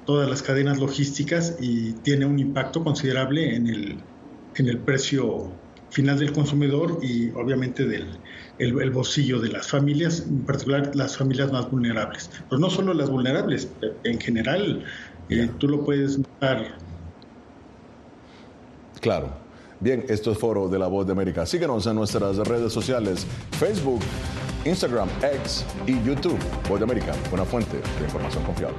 todas 0.04 0.28
las 0.28 0.42
cadenas 0.42 0.78
logísticas 0.78 1.56
y 1.60 1.92
tiene 1.92 2.26
un 2.26 2.38
impacto 2.38 2.84
considerable 2.84 3.54
en 3.54 3.66
el, 3.68 3.96
en 4.56 4.68
el 4.68 4.78
precio 4.78 5.50
final 5.90 6.18
del 6.18 6.32
consumidor 6.32 6.98
y 7.02 7.30
obviamente 7.30 7.86
del 7.86 8.18
el, 8.58 8.90
bolsillo 8.90 9.40
de 9.40 9.48
las 9.48 9.68
familias, 9.68 10.24
en 10.28 10.40
particular 10.40 10.94
las 10.94 11.16
familias 11.16 11.52
más 11.52 11.70
vulnerables. 11.70 12.30
Pero 12.48 12.60
no 12.60 12.68
solo 12.68 12.94
las 12.94 13.10
vulnerables, 13.10 13.68
en 14.02 14.20
general 14.20 14.84
eh, 15.28 15.48
tú 15.58 15.68
lo 15.68 15.84
puedes 15.84 16.18
notar. 16.18 16.76
Claro. 19.00 19.44
Bien, 19.80 20.04
esto 20.08 20.32
es 20.32 20.38
Foro 20.38 20.68
de 20.68 20.78
la 20.78 20.86
Voz 20.86 21.06
de 21.06 21.12
América. 21.12 21.44
Síguenos 21.46 21.86
en 21.86 21.96
nuestras 21.96 22.36
redes 22.38 22.72
sociales, 22.72 23.26
Facebook, 23.58 24.00
Instagram, 24.64 25.08
X 25.18 25.64
y 25.86 26.02
YouTube. 26.04 26.38
Voz 26.68 26.80
de 26.80 26.84
América, 26.84 27.12
una 27.32 27.44
fuente 27.44 27.76
de 27.76 28.04
información 28.04 28.42
confiable. 28.44 28.78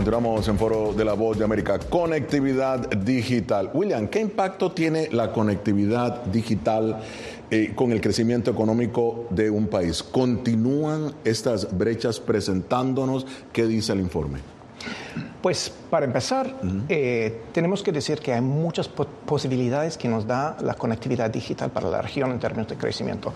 Continuamos 0.00 0.48
en 0.48 0.56
Foro 0.56 0.94
de 0.94 1.04
la 1.04 1.12
Voz 1.12 1.36
de 1.36 1.44
América, 1.44 1.78
conectividad 1.78 2.88
digital. 2.88 3.70
William, 3.74 4.08
¿qué 4.08 4.18
impacto 4.18 4.72
tiene 4.72 5.10
la 5.12 5.30
conectividad 5.30 6.24
digital 6.24 7.02
eh, 7.50 7.74
con 7.74 7.92
el 7.92 8.00
crecimiento 8.00 8.50
económico 8.50 9.26
de 9.28 9.50
un 9.50 9.66
país? 9.66 10.02
¿Continúan 10.02 11.12
estas 11.22 11.76
brechas 11.76 12.18
presentándonos? 12.18 13.26
¿Qué 13.52 13.66
dice 13.66 13.92
el 13.92 14.00
informe? 14.00 14.38
Pues 15.42 15.70
para 15.90 16.06
empezar, 16.06 16.58
eh, 16.88 17.42
tenemos 17.52 17.82
que 17.82 17.92
decir 17.92 18.20
que 18.20 18.32
hay 18.32 18.40
muchas 18.40 18.88
po 18.88 19.04
posibilidades 19.04 19.98
que 19.98 20.08
nos 20.08 20.26
da 20.26 20.56
la 20.62 20.72
conectividad 20.76 21.28
digital 21.28 21.72
para 21.72 21.90
la 21.90 22.00
región 22.00 22.30
en 22.30 22.38
términos 22.38 22.68
de 22.68 22.76
crecimiento. 22.76 23.34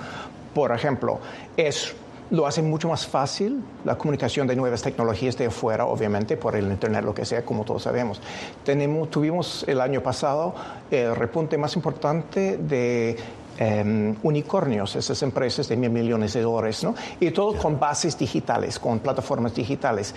Por 0.54 0.72
ejemplo, 0.72 1.20
es 1.58 1.94
lo 2.30 2.46
hace 2.46 2.62
mucho 2.62 2.88
más 2.88 3.06
fácil 3.06 3.62
la 3.84 3.96
comunicación 3.96 4.46
de 4.46 4.56
nuevas 4.56 4.82
tecnologías 4.82 5.36
de 5.36 5.46
afuera, 5.46 5.86
obviamente, 5.86 6.36
por 6.36 6.56
el 6.56 6.66
Internet, 6.66 7.04
lo 7.04 7.14
que 7.14 7.24
sea, 7.24 7.44
como 7.44 7.64
todos 7.64 7.82
sabemos. 7.82 8.20
Tenemos, 8.64 9.10
tuvimos 9.10 9.64
el 9.68 9.80
año 9.80 10.02
pasado 10.02 10.54
el 10.90 11.14
repunte 11.14 11.58
más 11.58 11.76
importante 11.76 12.56
de 12.56 13.16
eh, 13.58 14.14
unicornios, 14.22 14.96
esas 14.96 15.22
empresas 15.22 15.68
de 15.68 15.76
mil 15.76 15.90
millones 15.90 16.32
de 16.32 16.42
dólares, 16.42 16.82
¿no? 16.82 16.94
Y 17.20 17.30
todo 17.30 17.56
con 17.56 17.78
bases 17.78 18.18
digitales, 18.18 18.78
con 18.78 18.98
plataformas 18.98 19.54
digitales. 19.54 20.14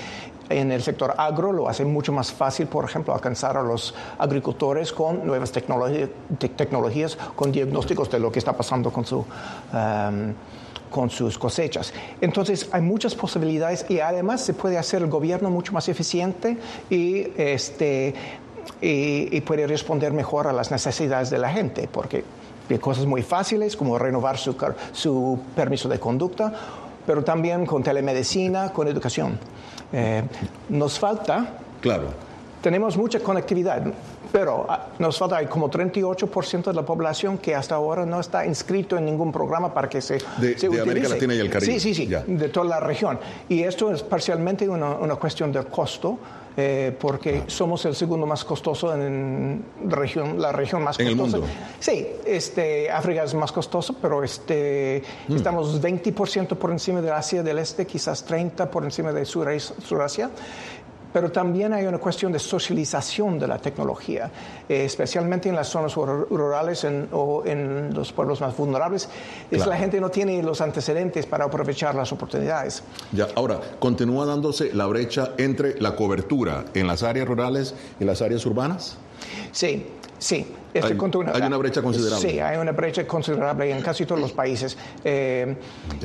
En 0.50 0.72
el 0.72 0.82
sector 0.82 1.14
agro 1.18 1.52
lo 1.52 1.68
hace 1.68 1.86
mucho 1.86 2.12
más 2.12 2.32
fácil, 2.32 2.68
por 2.68 2.86
ejemplo, 2.86 3.14
alcanzar 3.14 3.58
a 3.58 3.62
los 3.62 3.94
agricultores 4.18 4.92
con 4.92 5.28
nuevas 5.28 5.52
tecnologías, 5.52 6.10
tecnologías 6.56 7.18
con 7.36 7.52
diagnósticos 7.52 8.10
de 8.10 8.20
lo 8.20 8.32
que 8.32 8.40
está 8.40 8.54
pasando 8.54 8.92
con 8.92 9.06
su... 9.06 9.18
Um, 9.18 10.34
con 10.90 11.10
sus 11.10 11.38
cosechas. 11.38 11.94
Entonces 12.22 12.70
hay 12.72 12.82
muchas 12.82 13.16
posibilidades 13.16 13.86
y 13.90 14.00
además 14.00 14.42
se 14.42 14.54
puede 14.54 14.78
hacer 14.78 15.02
el 15.02 15.10
gobierno 15.10 15.50
mucho 15.50 15.74
más 15.74 15.88
eficiente 15.90 16.58
y, 16.90 17.28
este, 17.38 18.14
y, 18.82 19.42
puede 19.42 19.68
responder 19.68 20.14
mejor 20.14 20.48
a 20.48 20.54
las 20.54 20.72
necesidades 20.72 21.30
de 21.30 21.38
la 21.38 21.50
gente, 21.50 21.88
porque 21.92 22.24
hay 22.70 22.80
cosas 22.80 23.06
muy 23.06 23.22
fáciles 23.22 23.76
como 23.76 23.98
renovar 23.98 24.38
su, 24.38 24.56
su 24.92 25.40
permiso 25.56 25.88
de 25.90 26.00
conducta, 26.00 26.54
pero 27.06 27.24
también 27.24 27.66
con 27.66 27.84
telemedicina, 27.84 28.74
con 28.74 28.88
educación. 28.88 29.40
Eh, 29.94 30.24
nos 30.70 31.00
falta... 31.00 31.60
Claro. 31.80 32.27
Tenemos 32.62 32.98
mucha 32.98 33.20
conectividad, 33.20 33.84
pero 34.32 34.66
ah, 34.68 34.88
nos 35.00 35.18
falta 35.18 35.38
hay 35.38 35.46
como 35.46 35.70
38% 35.70 36.64
de 36.66 36.74
la 36.74 36.84
población 36.84 37.38
que 37.38 37.54
hasta 37.56 37.76
ahora 37.76 38.06
no 38.06 38.20
está 38.20 38.46
inscrito 38.46 38.98
en 38.98 39.06
ningún 39.06 39.32
programa 39.32 39.74
para 39.74 39.88
que 39.88 40.02
se, 40.02 40.18
de, 40.38 40.58
se 40.58 40.68
de 40.68 40.82
América 40.82 41.08
Latina 41.10 41.36
y 41.36 41.40
el 41.40 41.50
Caribe. 41.50 41.74
Sí, 41.74 41.80
sí, 41.80 41.94
sí, 41.94 42.08
Ya. 42.08 42.24
de 42.26 42.50
toda 42.50 42.66
la 42.66 42.80
región. 42.80 43.20
Y 43.48 43.62
esto 43.64 43.92
es 43.92 44.02
parcialmente 44.04 44.68
una, 44.68 44.96
una 44.96 45.16
cuestión 45.16 45.52
de 45.52 45.64
costo. 45.66 46.18
eh, 46.60 46.92
porque 47.00 47.44
somos 47.46 47.86
el 47.86 47.94
segundo 47.94 48.26
más 48.26 48.44
costoso 48.44 48.92
en 48.96 49.64
región, 49.86 50.42
la 50.42 50.52
región 50.52 50.82
más 50.82 51.00
En 51.00 51.06
el 51.10 51.16
costosa. 51.16 51.38
mundo. 51.38 51.54
Sí, 51.80 52.08
este, 52.26 52.90
África 52.90 53.24
es 53.26 53.36
más 53.36 53.52
costoso, 53.52 53.96
pero 54.02 54.24
este, 54.24 55.04
Mm. 55.28 55.36
estamos 55.36 55.80
20% 55.80 56.56
por 56.58 56.72
encima 56.72 57.00
de 57.00 57.12
Asia 57.12 57.44
del 57.44 57.60
Este, 57.60 57.86
quizás 57.86 58.26
30% 58.26 58.72
por 58.72 58.84
encima 58.84 59.14
de 59.14 59.24
Sur- 59.24 59.48
Surasia. 59.86 60.32
Pero 61.14 61.32
también 61.32 61.74
hay 61.74 61.86
una 61.86 61.98
cuestión 61.98 62.32
de 62.32 62.40
socialización 62.40 63.40
de 63.40 63.48
la 63.48 63.58
tecnología, 63.58 64.30
eh, 64.68 64.86
especialmente 64.86 65.50
en 65.50 65.56
las 65.56 65.68
zonas 65.70 65.96
rur- 65.96 66.28
rurales 66.30 66.84
en- 66.84 67.08
o 67.12 67.44
en 67.46 67.94
los 67.94 68.12
pueblos 68.12 68.42
más 68.42 68.56
vulnerables. 68.56 69.10
Es 69.50 69.58
Claro. 69.58 69.72
la 69.72 69.78
gente 69.78 70.00
no 70.02 70.10
tiene 70.10 70.42
los 70.44 70.62
antecedentes 70.62 71.26
para 71.26 71.46
aprovechar 71.46 71.96
las 71.96 72.12
oportunidades. 72.12 72.84
Ya, 73.14 73.28
ahora, 73.36 73.60
continúa 73.80 74.26
dándose 74.26 74.74
la 74.74 74.86
brecha 74.86 75.32
entre 75.38 75.80
la 75.82 75.96
cobertura 75.96 76.66
en 76.74 76.88
las 76.88 77.04
áreas 77.04 77.28
rurales 77.28 77.74
y 78.00 78.04
las 78.06 78.22
áreas 78.22 78.46
urbanas. 78.46 78.98
Sí, 79.52 79.88
sí. 80.20 80.46
Este 80.74 80.94
Hay- 81.32 81.42
una 81.48 81.58
brecha 81.58 81.82
considerable. 81.82 82.30
Sí, 82.30 82.40
hay 82.40 82.58
una 82.58 82.72
brecha 82.72 83.08
considerable 83.08 83.72
en 83.72 83.82
casi 83.82 84.06
todos 84.06 84.22
los 84.22 84.32
países. 84.32 84.78
Eh, 85.04 85.56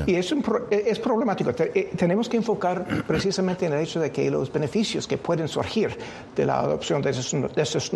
y 0.07 0.14
es, 0.14 0.33
un 0.33 0.40
pro- 0.40 0.66
es 0.70 0.98
problemático. 0.98 1.53
Te- 1.55 1.79
eh, 1.79 1.90
tenemos 1.94 2.27
que 2.29 2.38
enfocar 2.38 2.87
precisamente 3.07 3.66
en 3.66 3.75
el 3.75 3.81
hecho 3.81 4.01
de 4.01 4.11
que 4.11 4.31
los 4.31 4.51
beneficios 4.51 5.07
que 5.07 5.18
pueden 5.18 5.46
surgir 5.48 5.96
de 6.35 6.46
la 6.46 6.61
adopción 6.61 7.03
de 7.03 7.11
esas, 7.11 7.31
de 7.33 7.62
esas 7.62 7.90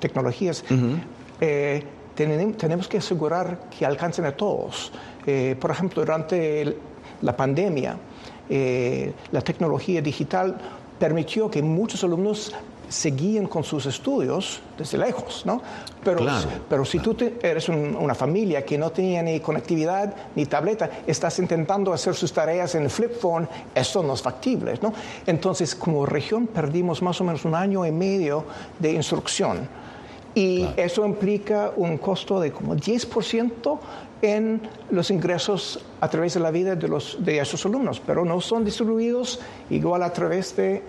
tecnologías 0.00 0.64
eh, 1.40 1.82
tenem- 2.16 2.56
tenemos 2.56 2.88
que 2.88 2.98
asegurar 2.98 3.70
que 3.76 3.86
alcancen 3.86 4.26
a 4.26 4.32
todos. 4.32 4.92
Eh, 5.26 5.56
por 5.58 5.70
ejemplo, 5.70 6.02
durante 6.02 6.76
la 7.22 7.34
pandemia, 7.34 7.96
la 9.30 9.40
tecnología 9.40 10.02
digital 10.02 10.58
permitió 10.98 11.50
que 11.50 11.62
muchos 11.62 12.04
alumnos 12.04 12.52
seguían 12.92 13.46
con 13.46 13.64
sus 13.64 13.86
estudios 13.86 14.60
desde 14.78 14.98
lejos, 14.98 15.44
¿no? 15.46 15.62
Pero, 16.04 16.18
Claro. 16.20 16.48
pero 16.68 16.84
si 16.84 16.98
tú 16.98 17.14
te- 17.14 17.38
eres 17.42 17.68
un- 17.68 17.96
una 17.96 18.14
familia 18.14 18.64
que 18.64 18.76
no 18.76 18.90
tenía 18.90 19.22
ni 19.22 19.40
conectividad 19.40 20.14
ni 20.36 20.46
tableta, 20.46 20.90
estás 21.06 21.38
intentando 21.38 21.92
hacer 21.92 22.14
sus 22.14 22.32
tareas 22.32 22.74
en 22.74 22.82
el 22.84 22.90
flip 22.90 23.12
phone, 23.18 23.48
esto 23.74 24.02
no 24.02 24.14
es 24.14 24.22
factible, 24.22 24.78
¿no? 24.82 24.92
Entonces, 25.26 25.74
como 25.74 26.04
región 26.06 26.46
perdimos 26.46 27.00
más 27.02 27.20
o 27.20 27.24
menos 27.24 27.44
un 27.44 27.54
año 27.54 27.86
y 27.86 27.92
medio 27.92 28.44
de 28.78 28.92
instrucción. 28.92 29.68
Y 30.34 30.66
eso 30.76 31.04
implica 31.04 31.72
un 31.76 31.98
costo 31.98 32.40
de 32.40 32.52
como 32.52 32.74
10% 32.74 33.78
en 34.22 34.60
los 34.90 35.10
ingresos 35.10 35.80
a 36.00 36.08
través 36.08 36.34
de 36.34 36.40
la 36.40 36.50
vida 36.50 36.74
de, 36.76 36.88
los, 36.88 37.18
de 37.24 37.38
esos 37.38 37.66
alumnos, 37.66 38.00
pero 38.00 38.24
no 38.24 38.40
son 38.40 38.64
distribuidos 38.64 39.40
igual 39.68 40.02
a 40.02 40.12
través 40.12 40.54
de 40.56 40.82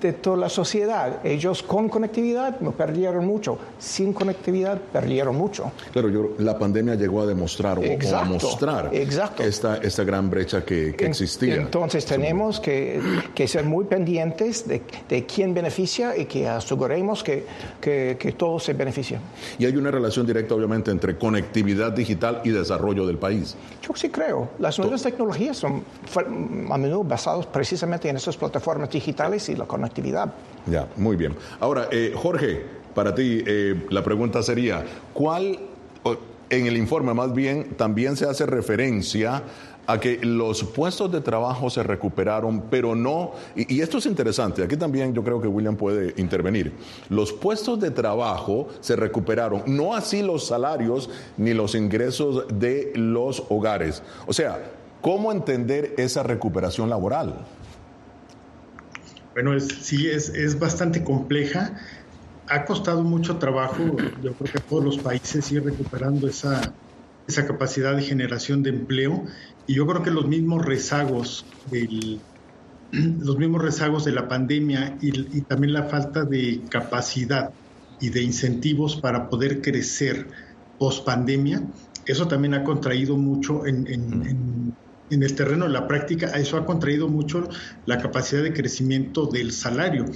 de 0.00 0.12
toda 0.12 0.36
la 0.36 0.48
sociedad. 0.48 1.24
Ellos 1.24 1.62
con 1.62 1.88
conectividad 1.88 2.60
no 2.60 2.72
perdieron 2.72 3.26
mucho, 3.26 3.58
sin 3.78 4.12
conectividad 4.12 4.80
perdieron 4.92 5.36
mucho. 5.36 5.72
Claro, 5.92 6.08
yo, 6.10 6.30
la 6.38 6.58
pandemia 6.58 6.94
llegó 6.94 7.22
a 7.22 7.26
demostrar 7.26 7.78
o, 7.78 7.82
a 7.82 8.24
mostrar 8.24 8.90
Esta, 8.94 9.76
esta 9.82 10.04
gran 10.04 10.30
brecha 10.30 10.64
que, 10.64 10.94
existía. 10.98 11.56
Entonces 11.56 12.04
tenemos 12.04 12.60
que, 12.60 13.00
que 13.34 13.48
ser 13.48 13.64
muy 13.64 13.84
pendientes 13.84 14.66
de, 14.66 14.82
de, 15.08 15.24
quién 15.24 15.54
beneficia 15.54 16.16
y 16.16 16.26
que 16.26 16.48
aseguremos 16.48 17.22
que, 17.22 17.46
que, 17.80 18.16
que 18.18 18.32
todo 18.32 18.58
se 18.58 18.72
beneficia. 18.74 19.20
Y 19.58 19.64
hay 19.64 19.76
una 19.76 19.90
relación 19.90 20.26
directa, 20.26 20.54
obviamente, 20.54 20.90
entre 20.90 21.16
conectividad 21.16 21.92
digital 21.92 22.40
y 22.44 22.50
desarrollo 22.50 23.06
del 23.06 23.18
país. 23.18 23.56
Yo 23.82 23.94
sí 23.94 24.08
creo. 24.08 24.50
Las 24.58 24.78
nuevas 24.78 25.02
tecnologías 25.02 25.56
son 25.56 25.82
a 26.70 26.78
menudo 26.78 27.04
basadas 27.04 27.46
precisamente 27.46 28.08
en 28.08 28.16
esas 28.16 28.36
plataformas 28.36 28.90
digitales 28.90 29.48
y 29.48 29.56
la 29.56 29.64
conectividad 29.64 29.85
actividad. 29.86 30.32
Ya, 30.66 30.88
muy 30.96 31.16
bien. 31.16 31.34
Ahora, 31.60 31.88
eh, 31.90 32.12
Jorge, 32.14 32.62
para 32.94 33.14
ti 33.14 33.42
eh, 33.46 33.86
la 33.90 34.02
pregunta 34.02 34.42
sería, 34.42 34.84
¿cuál, 35.12 35.58
en 36.50 36.66
el 36.66 36.76
informe 36.76 37.14
más 37.14 37.32
bien, 37.34 37.74
también 37.76 38.16
se 38.16 38.26
hace 38.26 38.46
referencia 38.46 39.42
a 39.86 40.00
que 40.00 40.18
los 40.22 40.64
puestos 40.64 41.10
de 41.12 41.20
trabajo 41.20 41.70
se 41.70 41.82
recuperaron, 41.82 42.64
pero 42.70 42.94
no, 42.94 43.32
y, 43.54 43.80
esto 43.80 43.98
es 43.98 44.06
interesante, 44.06 44.64
aquí 44.64 44.76
también 44.76 45.14
yo 45.14 45.22
creo 45.22 45.40
que 45.40 45.48
William 45.48 45.76
puede 45.76 46.14
intervenir, 46.20 46.72
los 47.08 47.32
puestos 47.32 47.78
de 47.80 47.90
trabajo 47.90 48.68
se 48.80 48.96
recuperaron, 48.96 49.62
no 49.66 49.94
así 49.94 50.22
los 50.22 50.46
salarios 50.46 51.08
ni 51.36 51.54
los 51.54 51.74
ingresos 51.74 52.46
de 52.52 52.92
los 52.94 53.44
hogares. 53.48 54.02
O 54.26 54.32
sea, 54.32 54.72
¿cómo 55.00 55.30
entender 55.30 55.94
esa 55.98 56.22
recuperación 56.22 56.90
laboral? 56.90 57.46
Bueno, 59.36 59.52
es, 59.52 59.68
sí, 59.68 60.08
es, 60.08 60.30
es 60.30 60.58
bastante 60.58 61.04
compleja. 61.04 61.78
Ha 62.46 62.64
costado 62.64 63.02
mucho 63.02 63.36
trabajo, 63.36 63.84
yo 64.22 64.34
creo 64.34 64.50
que 64.50 64.58
a 64.58 64.62
todos 64.62 64.82
los 64.82 64.98
países 64.98 65.52
ir 65.52 65.62
recuperando 65.62 66.26
esa, 66.26 66.74
esa 67.26 67.46
capacidad 67.46 67.94
de 67.94 68.02
generación 68.02 68.62
de 68.62 68.70
empleo. 68.70 69.26
Y 69.66 69.74
yo 69.74 69.86
creo 69.86 70.02
que 70.02 70.10
los 70.10 70.26
mismos 70.26 70.64
rezagos 70.64 71.44
del, 71.66 72.22
los 72.92 73.36
mismos 73.36 73.62
rezagos 73.62 74.06
de 74.06 74.12
la 74.12 74.26
pandemia 74.26 74.96
y, 75.02 75.42
también 75.42 75.74
la 75.74 75.84
falta 75.84 76.24
de 76.24 76.62
capacidad 76.70 77.50
y 78.00 78.08
de 78.08 78.22
incentivos 78.22 78.96
para 79.02 79.28
poder 79.28 79.60
crecer 79.60 80.30
post 80.78 81.04
pandemia, 81.04 81.62
eso 82.06 82.26
también 82.26 82.54
ha 82.54 82.64
contraído 82.64 83.18
mucho 83.18 83.66
en, 83.66 84.74
el 85.10 85.34
terreno 85.34 85.66
de 85.66 85.72
la 85.72 85.86
práctica, 85.86 86.26
eso 86.36 86.56
ha 86.56 86.66
contraído 86.66 87.08
mucho 87.08 87.48
la 87.86 87.98
capacidad 87.98 88.42
de 88.42 88.52
crecimiento 88.52 89.26
del 89.26 89.52
salario. 89.52 90.06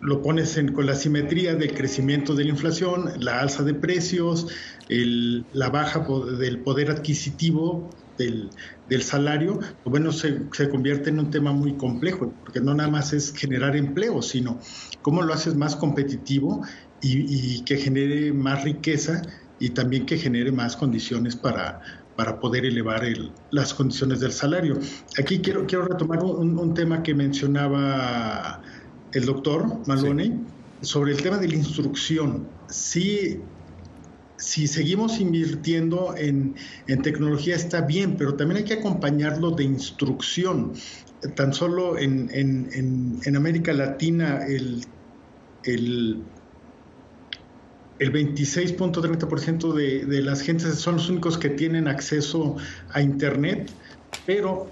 Lo 0.00 0.20
pones 0.22 0.60
con 0.74 0.86
la 0.86 0.94
simetría 0.94 1.54
del 1.54 1.74
crecimiento 1.74 2.34
de 2.34 2.44
la 2.44 2.50
inflación, 2.50 3.12
la 3.20 3.40
alza 3.40 3.62
de 3.62 3.74
precios, 3.74 4.48
la 4.88 5.68
baja 5.70 6.04
del 6.38 6.58
poder 6.60 6.90
adquisitivo 6.90 7.88
del, 8.18 8.50
salario, 9.02 9.58
pues 9.58 9.84
bueno, 9.84 10.12
se, 10.12 10.48
convierte 10.70 11.10
en 11.10 11.18
un 11.18 11.30
tema 11.30 11.52
muy 11.52 11.74
complejo, 11.74 12.32
porque 12.44 12.60
no 12.60 12.74
nada 12.74 12.90
más 12.90 13.12
es 13.12 13.32
generar 13.32 13.76
empleo, 13.76 14.22
sino 14.22 14.58
cómo 15.02 15.22
lo 15.22 15.32
haces 15.32 15.54
más 15.56 15.76
competitivo 15.76 16.64
y 17.00 17.62
que 17.64 17.76
genere 17.78 18.32
más 18.32 18.62
riqueza 18.64 19.22
y 19.58 19.70
también 19.70 20.06
que 20.06 20.18
genere 20.18 20.50
más 20.50 20.76
condiciones 20.76 21.36
para, 21.36 21.80
para 22.16 22.38
poder 22.40 22.64
elevar 22.64 23.02
las 23.50 23.74
condiciones 23.74 24.20
del 24.20 24.32
salario. 24.32 24.78
Aquí 25.18 25.40
quiero, 25.40 25.66
quiero 25.66 25.86
retomar 25.86 26.22
un, 26.22 26.74
tema 26.74 27.02
que 27.02 27.14
mencionaba 27.14 28.62
el 29.12 29.24
doctor 29.26 29.86
Maloney 29.86 30.38
sobre 30.82 31.12
el 31.12 31.22
tema 31.22 31.38
de 31.38 31.48
la 31.48 31.54
instrucción. 31.54 32.46
Sí, 32.68 33.40
si 34.36 34.66
seguimos 34.66 35.20
invirtiendo 35.20 36.14
en, 36.16 36.54
tecnología 37.02 37.56
está 37.56 37.82
bien, 37.82 38.16
pero 38.16 38.34
también 38.34 38.58
hay 38.58 38.64
que 38.64 38.74
acompañarlo 38.74 39.50
de 39.52 39.64
instrucción. 39.64 40.72
Tan 41.36 41.54
solo 41.54 41.98
en, 41.98 42.28
en 42.32 43.36
América 43.36 43.72
Latina 43.72 44.44
el, 44.46 44.84
el 45.64 46.22
el 48.02 48.12
26.30% 48.12 49.72
de, 49.72 50.04
de 50.04 50.22
las 50.22 50.40
gentes 50.40 50.74
son 50.74 50.96
los 50.96 51.08
únicos 51.08 51.38
que 51.38 51.50
tienen 51.50 51.86
acceso 51.86 52.56
a 52.92 53.00
Internet, 53.00 53.70
pero 54.26 54.68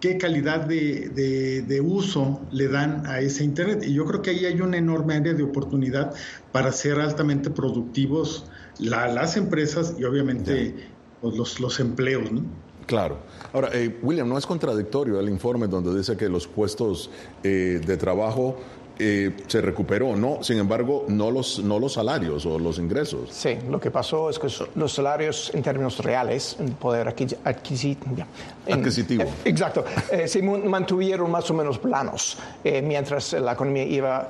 qué 0.00 0.18
calidad 0.18 0.60
de, 0.60 1.82
uso 1.84 2.40
le 2.52 2.68
dan 2.68 3.06
a 3.06 3.20
ese 3.20 3.44
Internet. 3.44 3.82
Y 3.84 3.94
yo 3.94 4.04
creo 4.04 4.22
que 4.22 4.30
ahí 4.30 4.44
hay 4.44 4.60
una 4.60 4.76
enorme 4.76 5.14
área 5.14 5.34
de 5.34 5.42
oportunidad 5.42 6.14
para 6.52 6.72
ser 6.72 7.00
altamente 7.00 7.50
productivos 7.50 8.46
las 8.78 9.36
empresas 9.36 9.94
y 9.98 10.04
obviamente 10.04 10.74
pues, 11.20 11.36
los, 11.36 11.60
los, 11.60 11.80
empleos. 11.80 12.30
¿no? 12.30 12.42
Claro. 12.86 13.18
Ahora, 13.52 13.70
eh, 13.72 13.98
William, 14.02 14.28
¿no 14.28 14.38
es 14.38 14.46
contradictorio 14.46 15.18
el 15.18 15.28
informe 15.28 15.66
donde 15.66 15.96
dice 15.96 16.16
que 16.16 16.28
los 16.28 16.46
puestos 16.46 17.10
eh, 17.42 17.80
de 17.84 17.96
trabajo 17.96 18.56
eh, 18.98 19.36
se 19.46 19.60
recuperó, 19.60 20.16
¿no? 20.16 20.42
Sin 20.42 20.58
embargo, 20.58 21.04
no 21.08 21.30
los, 21.30 21.58
no 21.58 21.78
los 21.78 21.92
salarios 21.94 22.46
o 22.46 22.58
los 22.58 22.78
ingresos. 22.78 23.28
Sí, 23.30 23.58
lo 23.68 23.78
que 23.78 23.90
pasó 23.90 24.30
es 24.30 24.38
que 24.38 24.48
los 24.74 24.92
salarios 24.92 25.50
en 25.54 25.62
términos 25.62 25.98
reales, 25.98 26.56
en 26.58 26.70
poder 26.72 27.08
adquisitivo. 27.08 28.26
adquisitivo. 28.70 29.24
exacto, 29.44 29.84
eh, 30.10 30.26
se 30.26 30.42
mantuvieron 30.42 31.30
más 31.30 31.50
o 31.50 31.54
menos 31.54 31.78
planos 31.78 32.38
eh, 32.64 32.80
mientras 32.80 33.34
la 33.34 33.52
economía 33.52 33.84
iba 33.84 34.28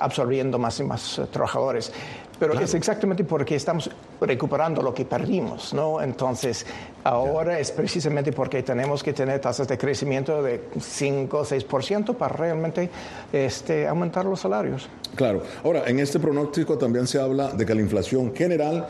absorbiendo 0.00 0.58
más 0.58 0.80
y 0.80 0.84
más 0.84 1.20
trabajadores 1.30 1.92
pero 2.42 2.58
es 2.58 2.74
exactamente 2.74 3.22
porque 3.22 3.54
estamos 3.54 3.88
recuperando 4.20 4.82
lo 4.82 4.92
que 4.92 5.04
perdimos, 5.04 5.72
¿no? 5.72 6.02
Entonces, 6.02 6.66
ahora 7.04 7.60
es 7.60 7.70
precisamente 7.70 8.32
porque 8.32 8.64
tenemos 8.64 9.00
que 9.00 9.12
tener 9.12 9.38
tasas 9.38 9.68
de 9.68 9.78
crecimiento 9.78 10.42
de 10.42 10.60
5 10.76 11.38
o 11.38 11.44
6% 11.44 12.16
para 12.16 12.34
realmente 12.34 12.90
este, 13.32 13.86
aumentar 13.86 14.24
los 14.24 14.40
salarios. 14.40 14.88
Claro. 15.14 15.44
Ahora, 15.62 15.84
en 15.86 16.00
este 16.00 16.18
pronóstico 16.18 16.76
también 16.76 17.06
se 17.06 17.20
habla 17.20 17.52
de 17.52 17.64
que 17.64 17.76
la 17.76 17.80
inflación 17.80 18.34
general 18.34 18.88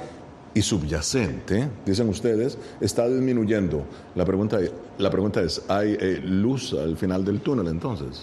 y 0.54 0.62
subyacente, 0.62 1.68
dicen 1.84 2.08
ustedes, 2.08 2.56
está 2.80 3.06
disminuyendo. 3.06 3.84
La 4.14 4.24
pregunta, 4.24 4.60
la 4.96 5.10
pregunta 5.10 5.42
es, 5.42 5.60
¿hay 5.68 5.94
eh, 6.00 6.20
luz 6.22 6.72
al 6.72 6.96
final 6.96 7.22
del 7.22 7.42
túnel 7.42 7.68
entonces? 7.68 8.22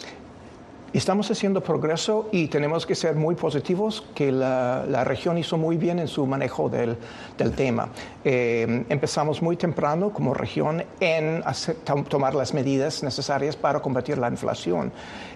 Estamos 0.92 1.30
haciendo 1.30 1.62
progreso 1.62 2.30
y 2.32 2.48
tenemos 2.48 2.86
que 2.88 2.96
ser 2.96 3.16
muy 3.16 3.36
positivos 3.36 4.04
que 4.16 4.32
la, 4.32 5.04
región 5.04 5.38
hizo 5.38 5.58
muy 5.58 5.78
bien 5.78 6.00
en 6.00 6.08
su 6.08 6.26
manejo 6.26 6.68
del, 6.68 6.98
tema. 7.56 7.90
Eh, 8.24 8.86
empezamos 8.90 9.42
muy 9.42 9.56
temprano 9.56 10.12
como 10.12 10.34
región 10.34 10.84
en 11.00 11.44
tomar 12.10 12.34
las 12.34 12.54
medidas 12.54 13.04
necesarias 13.04 13.56
para 13.56 13.80
combatir 13.82 14.18
la 14.18 14.30
inflación. 14.30 14.92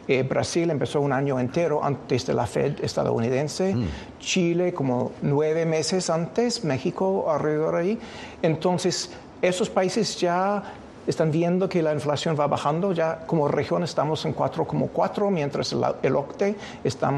Eh, 0.08 0.24
Brasil 0.24 0.70
empezó 0.72 1.02
un 1.02 1.14
año 1.14 1.40
entero 1.40 1.84
antes 1.84 2.26
de 2.26 2.34
la 2.34 2.48
Fed 2.48 2.84
estadounidense, 2.84 3.76
mm. 3.76 3.88
Chile 4.20 4.74
como 4.74 5.12
nueve 5.22 5.66
meses 5.66 6.10
antes, 6.10 6.64
México 6.64 7.32
alrededor 7.32 7.76
ahí. 7.76 8.00
Entonces, 8.42 9.12
esos 9.42 9.70
países 9.70 10.20
ya 10.20 10.64
están 11.08 11.32
viendo 11.32 11.70
que 11.70 11.82
la 11.82 11.94
inflación 11.94 12.36
va 12.40 12.48
bajando. 12.48 12.92
Ya 12.92 13.26
como 13.26 13.48
región 13.48 13.84
estamos 13.84 14.26
en 14.26 14.36
4,4, 14.36 15.30
mientras 15.30 15.74
el, 15.74 16.16
OCTE 16.16 16.56
está 16.84 17.12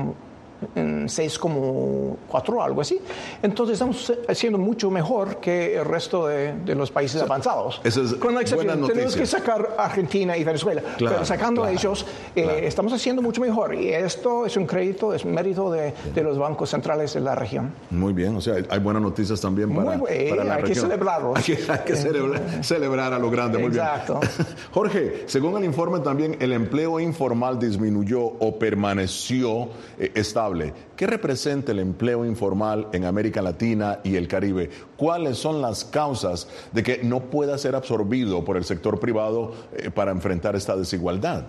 en 0.75 1.07
6,4, 1.07 2.63
algo 2.63 2.81
así. 2.81 2.99
Entonces 3.41 3.73
estamos 3.73 4.13
haciendo 4.27 4.57
mucho 4.57 4.89
mejor 4.89 5.37
que 5.37 5.77
el 5.77 5.85
resto 5.85 6.27
de, 6.27 6.75
los 6.75 6.91
países 6.91 7.21
avanzados. 7.21 7.81
Con 8.19 8.35
la 8.35 8.41
excepción, 8.41 8.87
tenemos 8.87 9.15
que 9.15 9.25
sacar 9.25 9.75
Argentina 9.77 10.37
y 10.37 10.43
Venezuela, 10.43 10.81
pero 10.97 11.25
sacando 11.25 11.63
a 11.63 11.71
ellos, 11.71 12.05
eh, 12.35 12.61
estamos 12.63 12.93
haciendo 12.93 13.21
mucho 13.21 13.41
mejor. 13.41 13.75
Y 13.75 13.89
esto 13.89 14.45
es 14.45 14.57
un 14.57 14.65
crédito, 14.65 15.13
es 15.13 15.25
mérito 15.25 15.71
de, 15.71 15.93
los 16.23 16.37
bancos 16.37 16.71
centrales 16.71 17.13
de 17.13 17.21
la 17.21 17.35
región. 17.35 17.71
Muy 17.91 18.13
bien, 18.13 18.35
o 18.35 18.41
sea, 18.41 18.55
hay 18.69 18.79
buenas 18.79 19.01
noticias 19.01 19.39
también 19.39 19.73
para, 19.75 19.99
para 19.99 20.43
la 20.43 20.55
hay 20.55 20.61
región. 20.61 20.63
Que 20.63 20.75
celebrarlo. 20.75 21.33
Hay 21.35 21.43
que, 21.85 21.95
celebrar, 21.95 22.63
celebrar, 22.63 23.13
a 23.13 23.19
lo 23.19 23.29
grande, 23.29 23.57
muy 23.57 23.67
Exacto. 23.67 24.19
Jorge, 24.71 25.23
según 25.27 25.57
el 25.57 25.65
informe 25.65 25.99
también, 25.99 26.37
el 26.39 26.53
empleo 26.53 26.99
informal 26.99 27.59
disminuyó 27.59 28.21
o 28.21 28.57
permaneció 28.57 29.69
eh, 29.99 30.11
estable 30.15 30.54
¿Qué 30.95 31.07
representa 31.07 31.71
el 31.71 31.79
empleo 31.79 32.25
informal 32.25 32.87
en 32.93 33.05
América 33.05 33.41
Latina 33.41 33.99
y 34.03 34.15
el 34.15 34.27
Caribe? 34.27 34.69
¿Cuáles 34.97 35.37
son 35.37 35.61
las 35.61 35.83
causas 35.83 36.47
de 36.71 36.83
que 36.83 37.01
no 37.03 37.29
pueda 37.29 37.57
ser 37.57 37.75
absorbido 37.75 38.43
por 38.45 38.57
el 38.57 38.63
sector 38.63 38.99
privado 38.99 39.53
eh, 39.75 39.91
para 39.91 40.11
enfrentar 40.11 40.55
esta 40.55 40.75
desigualdad? 40.75 41.47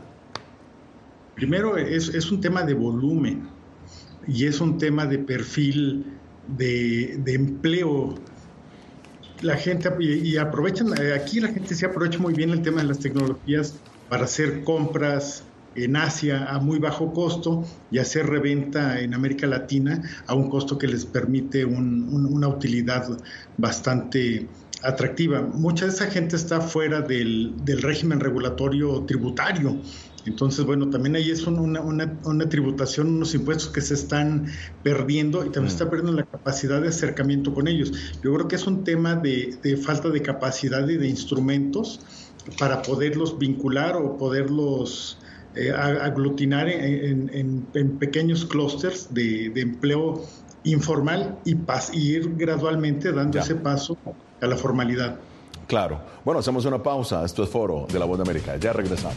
Primero, 1.35 1.77
es, 1.77 2.31
un 2.31 2.41
tema 2.41 2.63
de 2.63 2.75
volumen. 2.75 3.49
y 4.27 4.47
es 4.47 4.61
un 4.61 4.79
tema 4.79 5.07
de 5.07 5.19
perfil 5.19 6.05
de, 6.49 7.21
empleo. 7.27 8.15
La 9.43 9.57
gente, 9.57 9.91
y, 10.01 10.37
aprovechan, 10.39 10.89
aquí 11.13 11.41
la 11.41 11.49
gente 11.49 11.75
se 11.75 11.87
aprovecha 11.87 12.19
muy 12.19 12.33
bien 12.33 12.51
el 12.51 12.63
tema 12.63 12.81
de 12.81 12.89
las 12.89 12.99
tecnologías 12.99 13.79
para 14.09 14.25
hacer 14.25 14.65
compras 14.65 15.45
en 15.77 15.97
Asia 15.97 16.47
a 16.47 16.59
muy 16.59 16.79
bajo 16.79 17.13
costo 17.13 17.65
y 17.91 17.99
hacer 17.99 18.27
reventa 18.27 19.01
en 19.01 19.15
América 19.15 19.47
Latina 19.47 20.03
a 20.27 20.35
un 20.35 20.49
costo 20.49 20.79
que 20.79 20.87
les 20.87 21.05
permite 21.05 21.65
una 21.65 22.49
utilidad 22.49 23.07
bastante 23.57 24.47
atractiva. 24.83 25.43
Mucha 25.43 25.87
de 25.87 25.93
esa 25.93 26.07
gente 26.07 26.37
está 26.37 26.61
fuera 26.61 27.01
del, 27.01 27.55
del 27.65 27.83
régimen 27.83 28.21
regulatorio 28.21 29.05
tributario 29.07 29.81
entonces, 30.27 30.65
bueno, 30.65 30.91
también 30.91 31.17
ahí 31.17 31.31
es 31.31 31.47
una, 31.47 31.81
una, 31.81 32.49
tributación, 32.49 33.09
unos 33.09 33.35
impuestos 33.35 33.69
que 33.69 33.81
se 33.81 33.95
están 33.95 34.47
perdiendo 34.83 35.47
y 35.47 35.51
también 35.51 35.69
se 35.69 35.75
está 35.75 35.87
mm. 35.87 35.91
perdiendo 35.91 36.13
la 36.13 36.25
capacidad 36.25 36.83
de 36.83 36.89
acercamiento 36.89 37.55
con 37.55 37.69
ellos. 37.69 37.93
Yo 38.23 38.35
creo 38.35 38.49
que 38.49 38.57
es 38.57 38.67
un 38.67 38.83
tema 38.83 39.15
de, 39.15 39.57
falta 39.83 40.11
de 40.11 40.21
capacidad 40.23 40.87
y 40.89 40.97
de 40.97 41.09
instrumentos 41.09 42.01
para 42.59 42.83
poderlos 42.83 43.39
vincular 43.39 43.97
o 43.97 44.17
poderlos 44.17 45.19
eh, 45.57 45.73
aglutinar 45.73 46.69
en, 46.69 47.67
pequeños 47.99 48.45
clústeres 48.45 49.13
de, 49.13 49.53
empleo 49.57 50.23
informal 50.65 51.39
y, 51.45 51.57
ir 51.93 52.37
gradualmente 52.37 53.13
dando 53.13 53.39
ese 53.39 53.55
paso 53.55 53.97
a 54.41 54.47
la 54.47 54.57
formalidad. 54.57 55.17
Claro. 55.67 56.01
Bueno, 56.25 56.41
hacemos 56.41 56.65
una 56.65 56.83
pausa. 56.83 57.25
Esto 57.25 57.43
es 57.43 57.51
Foro 57.51 57.87
de 57.91 57.99
la 57.99 58.05
Voz 58.05 58.19
de 58.19 58.23
América. 58.23 58.57
Ya 58.57 58.73
regresamos. 58.73 59.17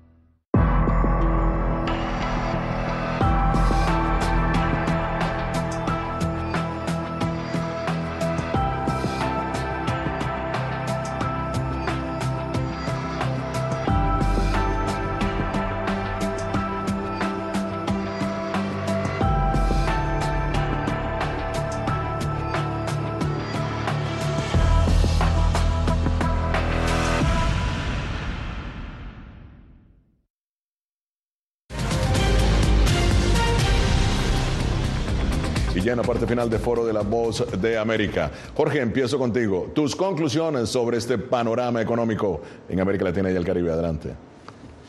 En 35.91 35.97
la 35.97 36.03
parte 36.03 36.25
final 36.25 36.49
de 36.49 36.57
Foro 36.57 36.85
de 36.85 36.93
la 36.93 37.01
Voz 37.01 37.45
de 37.61 37.77
América. 37.77 38.31
Jorge, 38.55 38.81
empiezo 38.81 39.17
contigo. 39.17 39.71
Tus 39.75 39.95
conclusiones 39.95 40.69
sobre 40.69 40.97
este 40.97 41.17
panorama 41.17 41.81
económico 41.81 42.41
en 42.69 42.79
América 42.79 43.05
Latina 43.05 43.31
y 43.31 43.35
el 43.35 43.45
Caribe. 43.45 43.71
Adelante. 43.71 44.13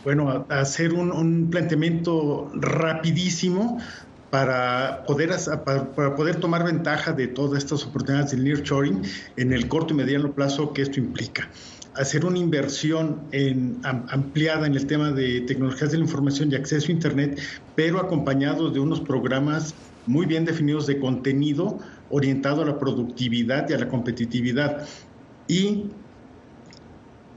Bueno, 0.05 0.47
hacer 0.49 0.93
un, 0.95 1.49
planteamiento 1.51 2.51
rapidísimo 2.55 3.79
para 4.31 5.05
poder, 5.07 5.31
para 5.65 6.17
poder 6.17 6.37
tomar 6.37 6.65
ventaja 6.65 7.13
de 7.13 7.29
todas 7.29 7.63
estas 7.63 7.85
oportunidades 7.85 8.31
del 8.33 8.45
nearshoring 8.45 9.03
en 9.37 9.53
el 9.53 9.69
corto 9.69 9.95
y 9.95 9.97
mediano 9.97 10.33
plazo 10.33 10.73
que 10.73 10.83
esto 10.83 10.99
implica 10.99 11.49
hacer 11.95 12.25
una 12.25 12.39
inversión 12.39 13.21
en, 13.33 13.81
ampliada 13.83 14.67
en 14.67 14.75
el 14.75 14.87
tema 14.87 15.11
de 15.11 15.43
tecnologías 15.43 15.93
de 15.93 15.99
la 15.99 16.05
información 16.05 16.51
y 16.51 16.55
acceso 16.55 16.89
a 16.89 16.93
Internet, 16.93 17.41
pero 17.75 18.01
acompañado 18.01 18.71
de 18.71 18.81
unos 18.81 19.01
programas 19.01 19.75
muy 20.07 20.27
bien 20.27 20.45
definidos 20.45 20.87
de 20.87 20.99
contenido 20.99 21.79
orientado 22.11 22.63
a 22.63 22.67
la 22.67 22.79
productividad 22.79 23.69
y 23.71 23.75
a 23.75 23.79
la 23.79 23.89
competitividad. 23.89 24.87
Y 25.49 25.87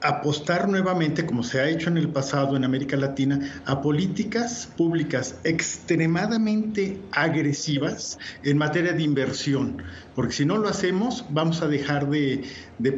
apostar 0.08 0.68
nuevamente, 0.68 1.26
como 1.26 1.44
se 1.44 1.60
ha 1.60 1.70
hecho 1.70 1.90
en 1.90 1.98
el 1.98 2.10
pasado 2.10 2.56
en 2.56 2.64
América 2.64 2.96
Latina, 2.96 3.62
a 3.66 3.82
políticas 3.82 4.70
públicas 4.78 5.36
extremadamente 5.44 7.00
agresivas 7.12 8.20
en 8.44 8.58
materia 8.58 8.94
de 8.94 9.04
inversión, 9.04 9.82
porque 10.14 10.34
si 10.34 10.46
no 10.46 10.58
lo 10.58 10.68
hacemos 10.68 11.26
vamos 11.30 11.62
a 11.62 11.68
dejar 11.68 12.10
de, 12.10 12.44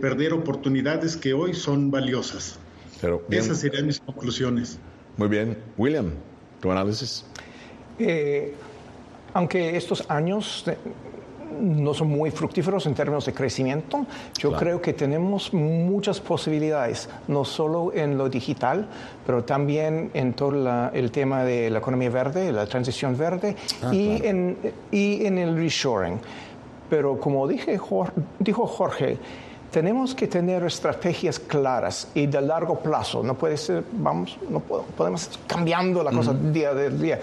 perder 0.02 0.34
oportunidades 0.34 1.16
que 1.16 1.34
hoy 1.34 1.54
son 1.54 1.92
valiosas. 1.92 2.60
Pero 3.00 3.24
Esas 3.30 3.60
serían 3.60 3.86
mis 3.86 4.00
conclusiones. 4.00 4.80
Muy 5.18 5.28
bien. 5.28 5.58
William, 5.78 6.12
tu 6.62 6.72
análisis. 6.72 7.26
Eh, 8.00 8.54
aunque 9.34 9.78
estos 9.78 10.04
años 10.10 10.66
no 11.60 11.94
son 11.94 12.10
muy 12.10 12.32
fructíferos 12.32 12.86
en 12.86 12.94
términos 12.94 13.26
de 13.26 13.34
crecimiento, 13.34 14.06
yo 14.40 14.54
creo 14.54 14.82
que 14.82 14.94
tenemos 14.94 15.54
muchas 15.54 16.20
posibilidades, 16.20 17.10
no 17.28 17.46
solo 17.46 17.92
en 17.94 18.18
lo 18.18 18.30
digital, 18.30 18.88
pero 19.26 19.44
también 19.44 20.12
en 20.14 20.34
todo 20.34 20.92
el 20.94 21.12
tema 21.12 21.44
de 21.44 21.70
la 21.70 21.80
economía 21.80 22.10
verde, 22.10 22.52
la 22.52 22.66
transición 22.66 23.18
verde 23.18 23.56
ah, 23.84 23.94
y, 23.94 24.26
en, 24.26 24.58
y 24.92 25.26
en 25.26 25.38
el 25.38 25.56
reshoring. 25.56 26.20
Pero 26.90 27.20
como 27.20 27.48
dije, 27.48 27.80
dijo 28.40 28.68
Jorge, 28.68 29.18
tenemos 29.72 30.16
que 30.16 30.28
tener 30.28 30.64
estrategias 30.64 31.40
claras 31.40 32.08
y 32.14 32.28
de 32.28 32.42
largo 32.42 32.80
plazo. 32.80 33.22
No 33.24 33.34
puede 33.34 33.58
ser, 33.58 33.84
vamos, 33.92 34.38
no 34.50 34.60
podemos 34.60 35.40
cambiando 35.46 36.04
la 36.04 36.12
cosa 36.12 36.34
día 36.34 36.74
de 36.74 36.90
día. 36.90 37.20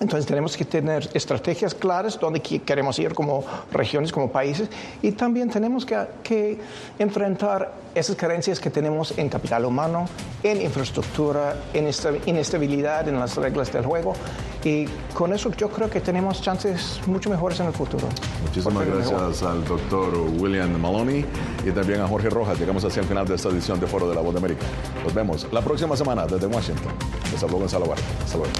Entonces 0.00 0.26
tenemos 0.26 0.56
que 0.56 0.64
tener 0.64 1.08
estrategias 1.12 1.74
claras 1.74 2.18
donde 2.20 2.40
queremos 2.40 2.98
ir 2.98 3.14
como 3.14 3.44
regiones, 3.72 4.12
como 4.12 4.30
países, 4.30 4.68
y 5.02 5.12
también 5.12 5.50
tenemos 5.50 5.84
que, 5.84 5.98
que, 6.22 6.58
enfrentar 6.98 7.72
esas 7.94 8.14
carencias 8.14 8.60
que 8.60 8.70
tenemos 8.70 9.16
en 9.18 9.28
capital 9.28 9.64
humano, 9.64 10.06
en 10.42 10.62
infraestructura, 10.62 11.56
en 11.74 11.90
inestabilidad 12.26 13.08
en 13.08 13.18
las 13.18 13.36
reglas 13.36 13.72
del 13.72 13.84
juego. 13.84 14.14
Y 14.64 14.86
con 15.14 15.32
eso 15.32 15.50
yo 15.52 15.70
creo 15.70 15.88
que 15.88 16.00
tenemos 16.00 16.42
chances 16.42 17.00
mucho 17.06 17.30
mejores 17.30 17.58
en 17.60 17.66
el 17.66 17.72
futuro. 17.72 18.06
Muchísimas 18.44 18.86
gracias 18.86 19.42
al 19.42 19.64
doctor 19.64 20.14
William 20.38 20.78
Maloney 20.80 21.24
y 21.64 21.70
también 21.70 22.00
a 22.00 22.08
Jorge 22.08 22.28
Rojas. 22.28 22.58
Llegamos 22.58 22.84
hacia 22.84 23.00
el 23.00 23.08
final 23.08 23.26
de 23.26 23.36
esta 23.36 23.48
edición 23.48 23.80
de 23.80 23.86
Foro 23.86 24.08
de 24.08 24.14
la 24.14 24.20
Voz 24.20 24.34
de 24.34 24.38
América. 24.40 24.66
Nos 25.04 25.14
vemos 25.14 25.46
la 25.52 25.62
próxima 25.62 25.96
semana 25.96 26.26
desde 26.26 26.46
Washington. 26.46 26.92
Les 27.32 27.42
habló 27.42 27.58
Gonzalo 27.58 27.86
Vargas. 27.86 28.06
Hasta 28.24 28.38
luego. 28.38 28.52